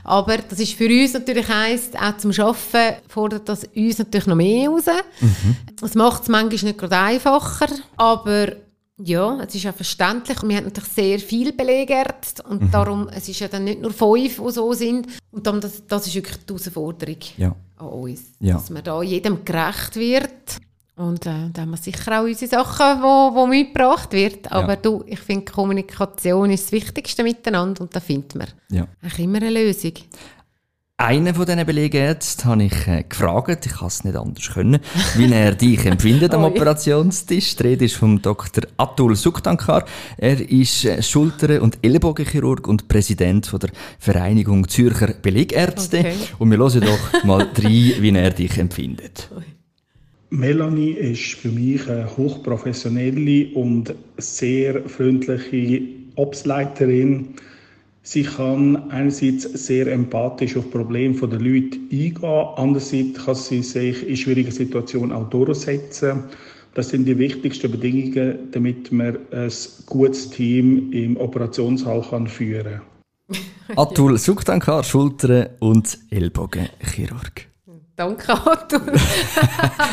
Aber 0.02 0.38
das 0.38 0.58
ist 0.58 0.72
für 0.72 0.88
uns 0.88 1.12
natürlich 1.12 1.46
heisst, 1.48 1.96
auch 2.00 2.16
zum 2.16 2.32
Arbeiten 2.32 3.02
fordert 3.08 3.48
das 3.48 3.64
uns 3.64 3.98
natürlich 3.98 4.26
noch 4.26 4.34
mehr 4.34 4.68
raus. 4.68 4.84
Es 5.82 5.94
macht 5.94 6.22
es 6.22 6.28
manchmal 6.28 6.70
nicht 6.70 6.78
gerade 6.78 6.96
einfacher, 6.98 7.68
aber 7.96 8.52
ja, 8.98 9.40
es 9.40 9.54
ist 9.54 9.66
auch 9.66 9.74
verständlich. 9.74 10.38
Wir 10.42 10.56
haben 10.56 10.64
natürlich 10.64 10.90
sehr 10.90 11.18
viele 11.18 11.52
Belegärzte 11.52 12.42
und 12.44 12.72
darum, 12.72 13.08
es 13.08 13.28
ist 13.28 13.40
ja 13.40 13.48
dann 13.48 13.64
nicht 13.64 13.80
nur 13.80 13.92
fünf, 13.92 14.36
die 14.40 14.50
so 14.52 14.72
sind. 14.72 15.06
Und 15.30 15.46
darum, 15.46 15.60
das, 15.60 15.86
das 15.86 16.06
ist 16.06 16.14
wirklich 16.14 16.36
die 16.38 16.52
Herausforderung 16.52 17.16
Ja. 17.36 17.56
an 17.76 17.86
uns, 17.88 18.22
Ja. 18.40 18.54
dass 18.54 18.70
man 18.70 18.84
da 18.84 19.02
jedem 19.02 19.44
gerecht 19.44 19.96
wird. 19.96 20.58
Und 20.96 21.26
äh, 21.26 21.50
da 21.52 21.62
haben 21.62 21.70
wir 21.72 21.76
sicher 21.76 22.20
auch 22.20 22.24
unsere 22.24 22.48
Sachen, 22.48 23.02
wo, 23.02 23.34
wo 23.34 23.46
mitgebracht 23.48 24.12
wird. 24.12 24.52
Aber 24.52 24.74
Ja. 24.74 24.76
du, 24.76 25.02
ich 25.06 25.18
finde, 25.18 25.50
Kommunikation 25.50 26.50
ist 26.50 26.66
das 26.66 26.72
Wichtigste 26.72 27.24
miteinander 27.24 27.80
und 27.80 27.96
da 27.96 27.98
findet 27.98 28.36
man 28.36 28.46
Ja. 28.70 28.86
eigentlich 29.02 29.18
immer 29.18 29.38
eine 29.38 29.50
Lösung. 29.50 29.94
Einen 30.96 31.34
von 31.34 31.44
diesen 31.44 31.66
Belegärzten 31.66 32.44
habe 32.44 32.62
ich 32.62 32.86
äh, 32.86 33.02
gefragt, 33.02 33.66
ich 33.66 33.72
kann 33.72 33.88
es 33.88 34.04
nicht 34.04 34.14
anders 34.14 34.54
können, 34.54 34.78
wie 35.16 35.32
er 35.32 35.52
dich 35.56 35.84
empfindet 35.86 36.32
am. 36.32 36.44
Operationstisch. 36.54 37.56
Die 37.56 37.62
Rede 37.64 37.86
ist 37.86 37.96
vom 37.96 38.22
Dr. 38.22 38.62
Atul 38.76 39.16
Suktankar. 39.16 39.86
Er 40.16 40.38
ist 40.48 40.84
äh, 40.84 41.02
Schulter- 41.02 41.62
und 41.62 41.78
Ellenbogenchirurg 41.82 42.68
und 42.68 42.86
Präsident 42.86 43.46
von 43.46 43.58
der 43.58 43.70
Vereinigung 43.98 44.68
Zürcher 44.68 45.14
Belegärzte. 45.20 45.98
Okay. 45.98 46.14
Und 46.38 46.52
wir 46.52 46.58
hören 46.58 46.82
doch 46.82 47.24
mal 47.24 47.40
rein, 47.42 47.92
wie 47.98 48.16
er 48.16 48.30
dich 48.30 48.56
empfindet. 48.56 49.28
Melanie 50.30 50.92
ist 50.92 51.34
für 51.34 51.48
mich 51.48 51.88
eine 51.88 52.16
hochprofessionelle 52.16 53.52
und 53.54 53.92
sehr 54.18 54.88
freundliche 54.88 55.82
Obsleiterin. 56.14 57.34
Sie 58.06 58.22
kann 58.22 58.90
einerseits 58.90 59.44
sehr 59.44 59.86
empathisch 59.86 60.58
auf 60.58 60.70
Probleme 60.70 61.14
der 61.26 61.40
Leute 61.40 61.78
eingehen, 61.90 62.18
andererseits 62.56 63.24
kann 63.24 63.34
sie 63.34 63.62
sich 63.62 64.06
in 64.06 64.16
schwierigen 64.16 64.50
Situationen 64.50 65.10
auch 65.10 65.30
durchsetzen. 65.30 66.24
Das 66.74 66.90
sind 66.90 67.06
die 67.06 67.18
wichtigsten 67.18 67.70
Bedingungen, 67.70 68.50
damit 68.52 68.92
man 68.92 69.16
ein 69.32 69.50
gutes 69.86 70.28
Team 70.28 70.92
im 70.92 71.16
Operationssaal 71.16 72.02
kann 72.02 72.26
führen 72.26 72.80
kann. 73.28 73.76
Atul 73.76 74.18
Suktankar, 74.18 74.84
Schulter- 74.84 75.50
und 75.60 75.98
Ellbogenchirurg. 76.10 77.46
Danke, 77.96 78.32
Arthur. 78.32 78.82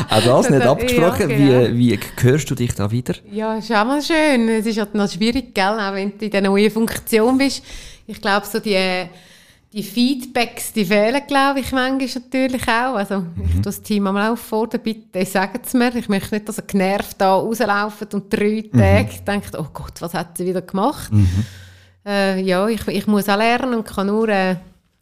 Auch 0.09 0.23
das 0.25 0.49
nicht 0.49 0.59
Ja, 0.63 0.71
abgesprochen. 0.71 1.29
genau. 1.29 1.67
Wie, 1.71 1.91
wie 1.93 1.99
hörst 2.23 2.49
du 2.49 2.55
dich 2.55 2.73
da 2.73 2.89
wieder? 2.91 3.13
Ja, 3.31 3.55
ist 3.57 3.71
auch 3.71 3.85
mal 3.85 4.01
schön. 4.01 4.49
Es 4.49 4.65
ist 4.65 4.79
halt 4.79 4.95
noch 4.95 5.09
schwierig, 5.09 5.53
gell? 5.53 5.79
auch 5.79 5.93
wenn 5.93 6.17
du 6.17 6.25
in 6.25 6.31
der 6.31 6.41
neuen 6.41 6.71
Funktion 6.71 7.37
bist. 7.37 7.63
Ich 8.11 8.21
glaube, 8.21 8.45
so 8.45 8.59
die, 8.59 9.07
die 9.71 9.83
Feedbacks, 9.83 10.73
die 10.73 10.83
fehlen, 10.85 11.21
glaube 11.27 11.61
ich, 11.61 11.71
manchmal 11.71 12.21
natürlich 12.23 12.63
auch. 12.63 12.95
Also, 12.95 13.19
mhm. 13.19 13.33
ich 13.45 13.51
tue 13.53 13.61
das 13.61 13.81
Team 13.81 14.07
einmal 14.07 14.31
auffordern, 14.31 14.81
bitte 14.83 15.25
sagen 15.25 15.61
es 15.63 15.73
mir. 15.73 15.95
Ich 15.95 16.09
möchte 16.09 16.35
nicht, 16.35 16.49
dass 16.49 16.57
er 16.57 16.65
genervt 16.65 17.15
da 17.19 17.33
rauslaufen 17.33 18.07
und 18.13 18.31
drei 18.31 18.65
mhm. 18.69 18.77
Tage 18.77 19.21
denkt, 19.25 19.57
oh 19.57 19.67
Gott, 19.73 20.01
was 20.01 20.13
hat 20.13 20.37
sie 20.37 20.45
wieder 20.45 20.61
gemacht? 20.61 21.11
Mhm. 21.11 21.45
Äh, 22.05 22.41
ja, 22.41 22.67
ich, 22.67 22.85
ich 22.87 23.07
muss 23.07 23.29
auch 23.29 23.37
lernen 23.37 23.75
und 23.75 23.87
kann 23.87 24.07
nur 24.07 24.27
äh, 24.27 24.55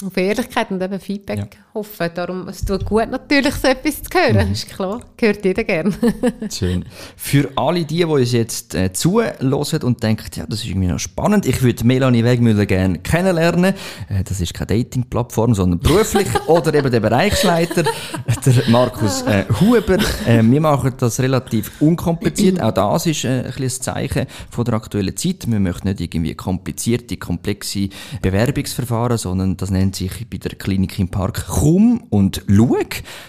auf 0.06 0.16
Ehrlichkeit 0.16 0.72
und 0.72 0.82
eben 0.82 1.00
Feedback 1.00 1.38
ja. 1.38 1.74
hoffen. 1.74 2.10
Darum, 2.14 2.48
es 2.48 2.64
tut 2.64 2.86
gut 2.86 3.10
natürlich, 3.10 3.54
so 3.56 3.68
etwas 3.68 4.02
zu 4.02 4.10
hören. 4.18 4.48
Mhm. 4.48 4.54
Ist 4.54 4.70
klar, 4.70 5.02
gehört 5.18 5.44
jeder 5.44 5.64
gerne. 5.64 5.92
Schön. 6.52 6.86
Für 7.18 7.50
alle 7.56 7.84
die, 7.84 7.98
die 7.98 8.06
uns 8.06 8.32
jetzt 8.32 8.76
äh, 8.76 8.94
zuhören 8.94 9.84
und 9.84 10.02
denken, 10.02 10.30
ja, 10.36 10.46
das 10.48 10.60
ist 10.60 10.68
irgendwie 10.68 10.88
noch 10.88 11.00
spannend, 11.00 11.46
ich 11.46 11.62
würde 11.62 11.86
Melanie 11.86 12.24
Wegmüller 12.24 12.66
gerne 12.66 13.00
kennenlernen. 13.00 13.74
Äh, 14.08 14.24
das 14.24 14.40
ist 14.40 14.54
keine 14.54 14.68
Dating-Plattform, 14.68 15.54
sondern 15.54 15.80
beruflich. 15.80 16.28
oder 16.48 16.74
eben 16.74 16.92
der 16.92 17.02
Bereichsleiter, 17.02 17.84
der 17.84 18.70
Markus 18.70 19.24
äh, 19.24 19.46
Huber. 19.60 19.98
Äh, 20.26 20.44
wir 20.44 20.62
machen 20.62 20.94
das 20.98 21.20
relativ 21.20 21.82
unkompliziert. 21.82 22.62
Auch 22.62 22.72
das 22.72 23.06
ist 23.06 23.26
äh, 23.26 23.44
ein, 23.46 23.54
ein 23.54 23.70
Zeichen 23.70 24.28
von 24.50 24.64
der 24.64 24.76
aktuellen 24.76 25.16
Zeit. 25.18 25.50
Wir 25.50 25.60
möchten 25.60 25.90
nicht 25.90 26.00
irgendwie 26.00 26.36
komplizierte, 26.36 27.18
komplexe 27.18 27.90
Bewerbungsverfahren, 28.22 29.18
sondern 29.18 29.58
das 29.58 29.72
nennt 29.90 29.96
sich 29.96 30.30
bei 30.30 30.38
der 30.38 30.56
Klinik 30.56 31.00
im 31.00 31.10
Park 31.10 31.48
komm 31.48 32.04
und 32.10 32.44
schau. 32.48 32.78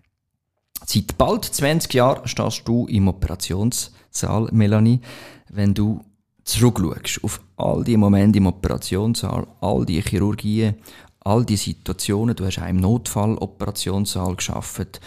Seit 0.85 1.17
bald 1.17 1.43
20 1.43 1.93
Jahren 1.93 2.25
stehst 2.27 2.61
du 2.65 2.87
im 2.87 3.09
Operationssaal, 3.09 4.47
Melanie. 4.51 5.01
Wenn 5.49 5.73
du 5.73 5.99
zurückschaust 6.45 7.21
auf 7.23 7.41
all 7.57 7.83
die 7.83 7.97
Momente 7.97 8.37
im 8.37 8.47
Operationssaal, 8.47 9.45
all 9.59 9.85
die 9.85 10.01
Chirurgien, 10.01 10.75
all 11.19 11.43
die 11.43 11.57
Situationen, 11.57 12.33
du 12.35 12.45
hast 12.45 12.59
auch 12.59 12.67
im 12.67 12.77
Notfall-Operationssaal 12.77 14.37
geschafft. 14.37 15.01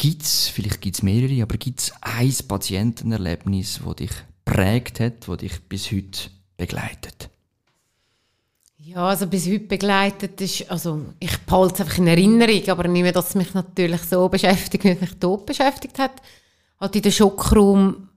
Gibt's, 0.00 0.48
vielleicht 0.48 0.80
gibt's 0.80 1.02
mehrere, 1.02 1.42
aber 1.42 1.58
gibt's 1.58 1.92
ein 2.00 2.34
Patientenerlebnis, 2.48 3.80
das 3.84 3.96
dich 3.96 4.10
prägt 4.46 4.98
hat, 4.98 5.28
das 5.28 5.36
dich 5.36 5.60
bis 5.68 5.92
heute 5.92 6.30
begleitet? 6.56 7.28
Ja, 8.78 9.08
also 9.08 9.26
bis 9.26 9.46
heute 9.46 9.66
begleitet 9.66 10.40
ist, 10.40 10.70
also 10.70 11.04
ich 11.18 11.36
behalte 11.40 11.74
es 11.74 11.80
einfach 11.82 11.98
in 11.98 12.06
Erinnerung, 12.06 12.66
aber 12.70 12.88
nicht 12.88 13.02
mehr, 13.02 13.12
dass 13.12 13.28
es 13.28 13.34
mich 13.34 13.52
natürlich 13.52 14.00
so 14.00 14.26
beschäftigt, 14.30 14.84
wie 14.84 14.94
mich 14.94 15.18
tot 15.20 15.44
beschäftigt 15.44 15.98
hat. 15.98 16.12
Halt 16.80 16.96
in 16.96 17.02
der 17.02 17.10
Schockraum 17.10 18.08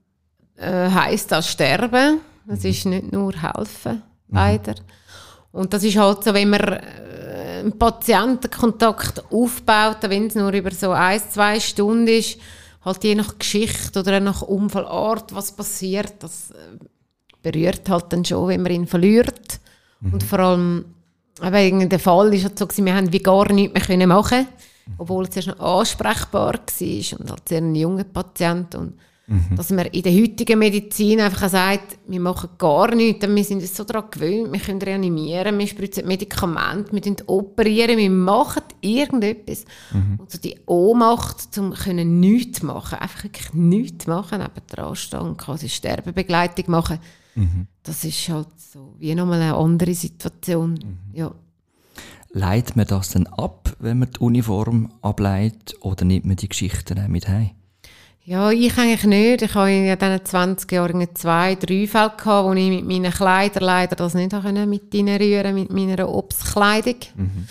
äh, 0.56 0.88
heisst 0.88 1.32
das 1.32 1.50
Sterben. 1.50 2.20
Das 2.46 2.62
mhm. 2.62 2.70
ist 2.70 2.86
nicht 2.86 3.12
nur 3.12 3.34
helfen, 3.34 4.02
mhm. 4.28 4.34
leider. 4.34 4.72
Mhm. 4.72 5.60
Und 5.60 5.74
das 5.74 5.84
ist 5.84 5.98
halt 5.98 6.24
so, 6.24 6.32
wenn 6.32 6.48
man 6.48 6.62
äh, 6.62 7.33
einen 7.64 7.78
Patientenkontakt 7.78 9.24
aufbaut, 9.32 9.98
wenn 10.02 10.26
es 10.26 10.34
nur 10.34 10.52
über 10.52 10.70
so 10.70 10.90
ein, 10.92 11.20
zwei 11.30 11.58
Stunden 11.60 12.08
ist, 12.08 12.38
halt 12.84 13.02
je 13.04 13.14
nach 13.14 13.38
Geschichte 13.38 14.00
oder 14.00 14.20
nach 14.20 14.42
Unfallort, 14.42 15.34
was 15.34 15.52
passiert, 15.52 16.14
das 16.20 16.50
äh, 16.50 16.84
berührt 17.42 17.88
halt 17.88 18.12
dann 18.12 18.24
schon, 18.24 18.48
wenn 18.48 18.62
man 18.62 18.72
ihn 18.72 18.86
verliert. 18.86 19.60
Mhm. 20.00 20.12
Und 20.12 20.22
vor 20.22 20.38
allem, 20.38 20.84
wegen 21.40 21.88
der 21.88 21.98
Fall 21.98 22.32
ist 22.34 22.44
halt 22.44 22.58
so, 22.58 22.68
wir 22.76 22.94
haben 22.94 23.12
wie 23.12 23.18
gar 23.18 23.50
nichts 23.52 23.88
mehr 23.88 24.06
machen 24.06 24.46
obwohl 24.98 25.24
es 25.24 25.34
ja 25.34 25.52
noch 25.52 25.80
ansprechbar 25.80 26.54
war 26.54 26.60
und 27.18 27.30
halt 27.30 27.48
sehr 27.48 27.60
ein 27.60 27.74
junger 27.74 28.04
Patient 28.04 28.74
und 28.74 28.98
Mhm. 29.26 29.56
Dass 29.56 29.70
man 29.70 29.86
in 29.86 30.02
der 30.02 30.12
heutigen 30.12 30.58
Medizin 30.58 31.20
einfach 31.20 31.48
sagt, 31.48 31.96
wir 32.06 32.20
machen 32.20 32.50
gar 32.58 32.94
nichts, 32.94 33.26
wir 33.26 33.44
sind 33.44 33.62
uns 33.62 33.74
so 33.74 33.84
daran 33.84 34.10
gewöhnt, 34.10 34.52
wir 34.52 34.60
können 34.60 34.82
reanimieren, 34.82 35.58
wir 35.58 35.66
spritzen 35.66 36.06
Medikamente, 36.06 36.92
wir 36.92 37.28
operieren, 37.28 37.96
wir 37.96 38.10
machen 38.10 38.64
irgendetwas. 38.82 39.64
Mhm. 39.92 40.16
Und 40.18 40.30
so 40.30 40.38
die 40.38 40.56
Ohnmacht, 40.66 41.56
um 41.56 41.72
können 41.72 42.20
nichts 42.20 42.62
machen, 42.62 42.98
einfach 42.98 43.24
wirklich 43.24 43.54
nichts 43.54 44.06
machen, 44.06 44.40
neben 44.40 44.66
dran 44.68 44.94
stehen, 44.94 45.36
quasi 45.38 45.70
Sterbebegleitung 45.70 46.66
machen, 46.68 46.98
mhm. 47.34 47.66
das 47.82 48.04
ist 48.04 48.28
halt 48.28 48.48
so 48.58 48.94
wie 48.98 49.14
nochmal 49.14 49.40
eine 49.40 49.54
andere 49.54 49.94
Situation. 49.94 50.72
Mhm. 50.72 50.98
Ja. 51.14 51.34
Leitet 52.32 52.76
man 52.76 52.86
das 52.86 53.10
dann 53.10 53.26
ab, 53.26 53.74
wenn 53.78 54.00
man 54.00 54.10
die 54.10 54.18
Uniform 54.18 54.92
ableitet, 55.00 55.76
oder 55.80 56.04
nimmt 56.04 56.26
man 56.26 56.36
die 56.36 56.48
Geschichten 56.48 56.98
auch 56.98 57.08
mit 57.08 57.26
heim? 57.26 57.52
Ja, 58.26 58.50
ich 58.50 58.78
eigentlich 58.78 59.04
nicht. 59.04 59.42
Ich 59.42 59.54
habe 59.54 59.70
in 59.70 59.98
diesen 59.98 60.24
20 60.24 60.72
Jahren 60.72 61.06
zwei, 61.14 61.56
drei 61.56 61.86
Fälle 61.86 62.12
gehabt, 62.16 62.46
wo 62.46 62.52
ich 62.54 62.70
mit 62.70 62.86
meinen 62.86 63.12
Kleidern 63.12 63.64
leider 63.64 63.96
das 63.96 64.14
nicht 64.14 64.32
mit 64.32 64.94
reinrühren 64.94 65.54
mit 65.54 65.70
meiner 65.70 66.08
Obstkleidung. 66.08 66.96
Mhm. 67.16 67.46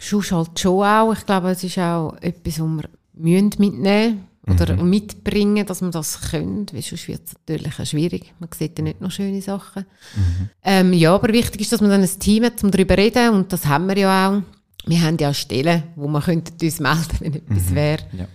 Sonst 0.00 0.32
halt 0.32 0.58
schon 0.58 0.84
auch. 0.84 1.12
Ich 1.12 1.26
glaube, 1.26 1.50
es 1.50 1.62
ist 1.62 1.78
auch 1.78 2.16
etwas, 2.22 2.60
was 2.60 2.68
wir 2.68 2.88
mitnehmen 3.12 4.24
oder 4.46 4.76
mhm. 4.76 4.88
mitbringen, 4.88 5.66
dass 5.66 5.82
wir 5.82 5.90
das 5.90 6.30
können, 6.30 6.66
weil 6.72 6.82
sonst 6.82 7.08
wird 7.08 7.22
es 7.26 7.34
natürlich 7.34 7.78
auch 7.78 7.86
schwierig. 7.86 8.32
Man 8.38 8.48
sieht 8.56 8.78
ja 8.78 8.84
nicht 8.84 9.00
noch 9.02 9.10
schöne 9.10 9.42
Sachen. 9.42 9.84
Mhm. 10.16 10.48
Ähm, 10.62 10.92
ja, 10.94 11.14
aber 11.14 11.32
wichtig 11.32 11.60
ist, 11.60 11.72
dass 11.72 11.80
man 11.82 11.90
dann 11.90 12.02
ein 12.02 12.18
Team 12.18 12.44
hat, 12.44 12.62
um 12.64 12.70
darüber 12.70 12.94
zu 12.94 13.00
reden 13.02 13.34
und 13.34 13.52
das 13.52 13.66
haben 13.66 13.88
wir 13.88 13.98
ja 13.98 14.28
auch. 14.30 14.42
Wir 14.86 15.00
haben 15.00 15.16
ja 15.18 15.32
Stellen, 15.32 15.84
wo 15.96 16.08
man 16.08 16.22
könnte 16.22 16.52
uns 16.62 16.80
melden, 16.80 17.16
wenn 17.20 17.34
etwas 17.34 17.70
mhm. 17.70 17.74
wäre. 17.74 18.02
Ja. 18.12 18.26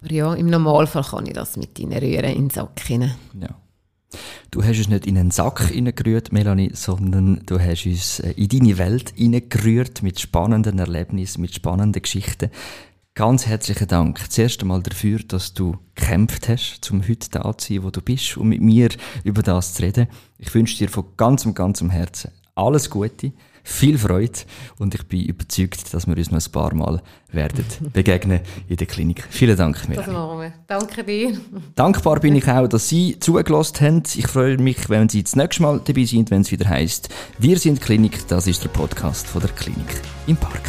Aber 0.00 0.12
ja, 0.12 0.34
im 0.34 0.46
Normalfall 0.46 1.02
kann 1.02 1.26
ich 1.26 1.32
das 1.32 1.56
mit 1.56 1.78
reinrühren 1.78 2.30
in 2.30 2.48
den 2.48 2.50
Sack 2.50 2.80
hinein. 2.80 3.14
Ja. 3.40 3.48
Du 4.50 4.62
hast 4.62 4.78
es 4.78 4.88
nicht 4.88 5.06
in 5.06 5.18
einen 5.18 5.30
Sack 5.30 5.68
hineingerührt, 5.68 6.32
Melanie, 6.32 6.70
sondern 6.72 7.42
du 7.44 7.60
hast 7.60 7.84
uns 7.84 8.20
äh, 8.20 8.30
in 8.32 8.48
deine 8.48 8.78
Welt 8.78 9.12
hineingerührt 9.14 10.02
mit 10.02 10.18
spannenden 10.18 10.78
Erlebnissen, 10.78 11.42
mit 11.42 11.54
spannenden 11.54 12.00
Geschichten. 12.00 12.50
Ganz 13.14 13.46
herzlichen 13.46 13.88
Dank 13.88 14.30
zuerst 14.30 14.62
einmal 14.62 14.82
dafür, 14.82 15.18
dass 15.18 15.52
du 15.52 15.76
gekämpft 15.94 16.48
hast, 16.48 16.90
um 16.90 17.02
heute 17.02 17.28
da 17.30 17.58
zu 17.58 17.74
sein, 17.74 17.82
wo 17.82 17.90
du 17.90 18.00
bist, 18.00 18.36
um 18.36 18.48
mit 18.48 18.62
mir 18.62 18.90
über 19.24 19.42
das 19.42 19.74
zu 19.74 19.82
reden. 19.82 20.06
Ich 20.38 20.54
wünsche 20.54 20.78
dir 20.78 20.88
von 20.88 21.04
ganzem, 21.16 21.52
ganzem 21.52 21.90
Herzen 21.90 22.30
alles 22.58 22.90
Gute 22.90 23.32
viel 23.68 23.98
Freude 23.98 24.40
und 24.78 24.94
ich 24.94 25.06
bin 25.06 25.24
überzeugt, 25.24 25.92
dass 25.92 26.06
wir 26.06 26.16
uns 26.16 26.30
noch 26.30 26.44
ein 26.44 26.52
paar 26.52 26.74
Mal 26.74 27.02
werden 27.30 27.64
begegnen 27.92 28.40
in 28.66 28.76
der 28.76 28.86
Klinik. 28.86 29.24
Vielen 29.28 29.56
Dank, 29.56 29.88
Melanie. 29.88 30.06
Das 30.06 30.14
machen 30.14 30.40
wir. 30.40 30.52
Danke 30.66 31.04
dir. 31.04 31.38
Dankbar 31.74 32.20
bin 32.20 32.34
ich 32.34 32.48
auch, 32.48 32.66
dass 32.66 32.88
Sie 32.88 33.18
zugelassen 33.20 33.80
haben. 33.80 34.02
Ich 34.14 34.26
freue 34.26 34.56
mich, 34.58 34.88
wenn 34.88 35.08
Sie 35.08 35.22
das 35.22 35.36
nächste 35.36 35.62
Mal 35.62 35.80
dabei 35.84 36.04
sind, 36.04 36.30
wenn 36.30 36.40
es 36.40 36.50
wieder 36.50 36.68
heißt, 36.68 37.08
wir 37.38 37.58
sind 37.58 37.80
Klinik. 37.80 38.26
Das 38.28 38.46
ist 38.46 38.64
der 38.64 38.70
Podcast 38.70 39.26
von 39.26 39.42
der 39.42 39.50
Klinik 39.50 40.00
im 40.26 40.36
Park. 40.36 40.62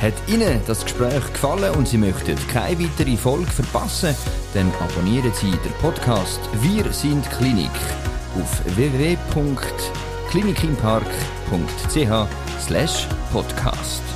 Hat 0.00 0.14
Ihnen 0.28 0.60
das 0.66 0.82
Gespräch 0.82 1.32
gefallen 1.32 1.74
und 1.74 1.88
Sie 1.88 1.98
möchten 1.98 2.36
keine 2.52 2.78
weitere 2.80 3.16
Folge 3.16 3.46
verpassen, 3.46 4.14
dann 4.54 4.70
abonnieren 4.80 5.32
Sie 5.34 5.50
den 5.50 5.72
Podcast 5.80 6.40
Wir 6.60 6.90
sind 6.92 7.28
Klinik 7.30 7.70
auf 8.34 8.62
www 8.76 9.16
klinikimpark.ch 10.30 13.08
podcast. 13.32 14.15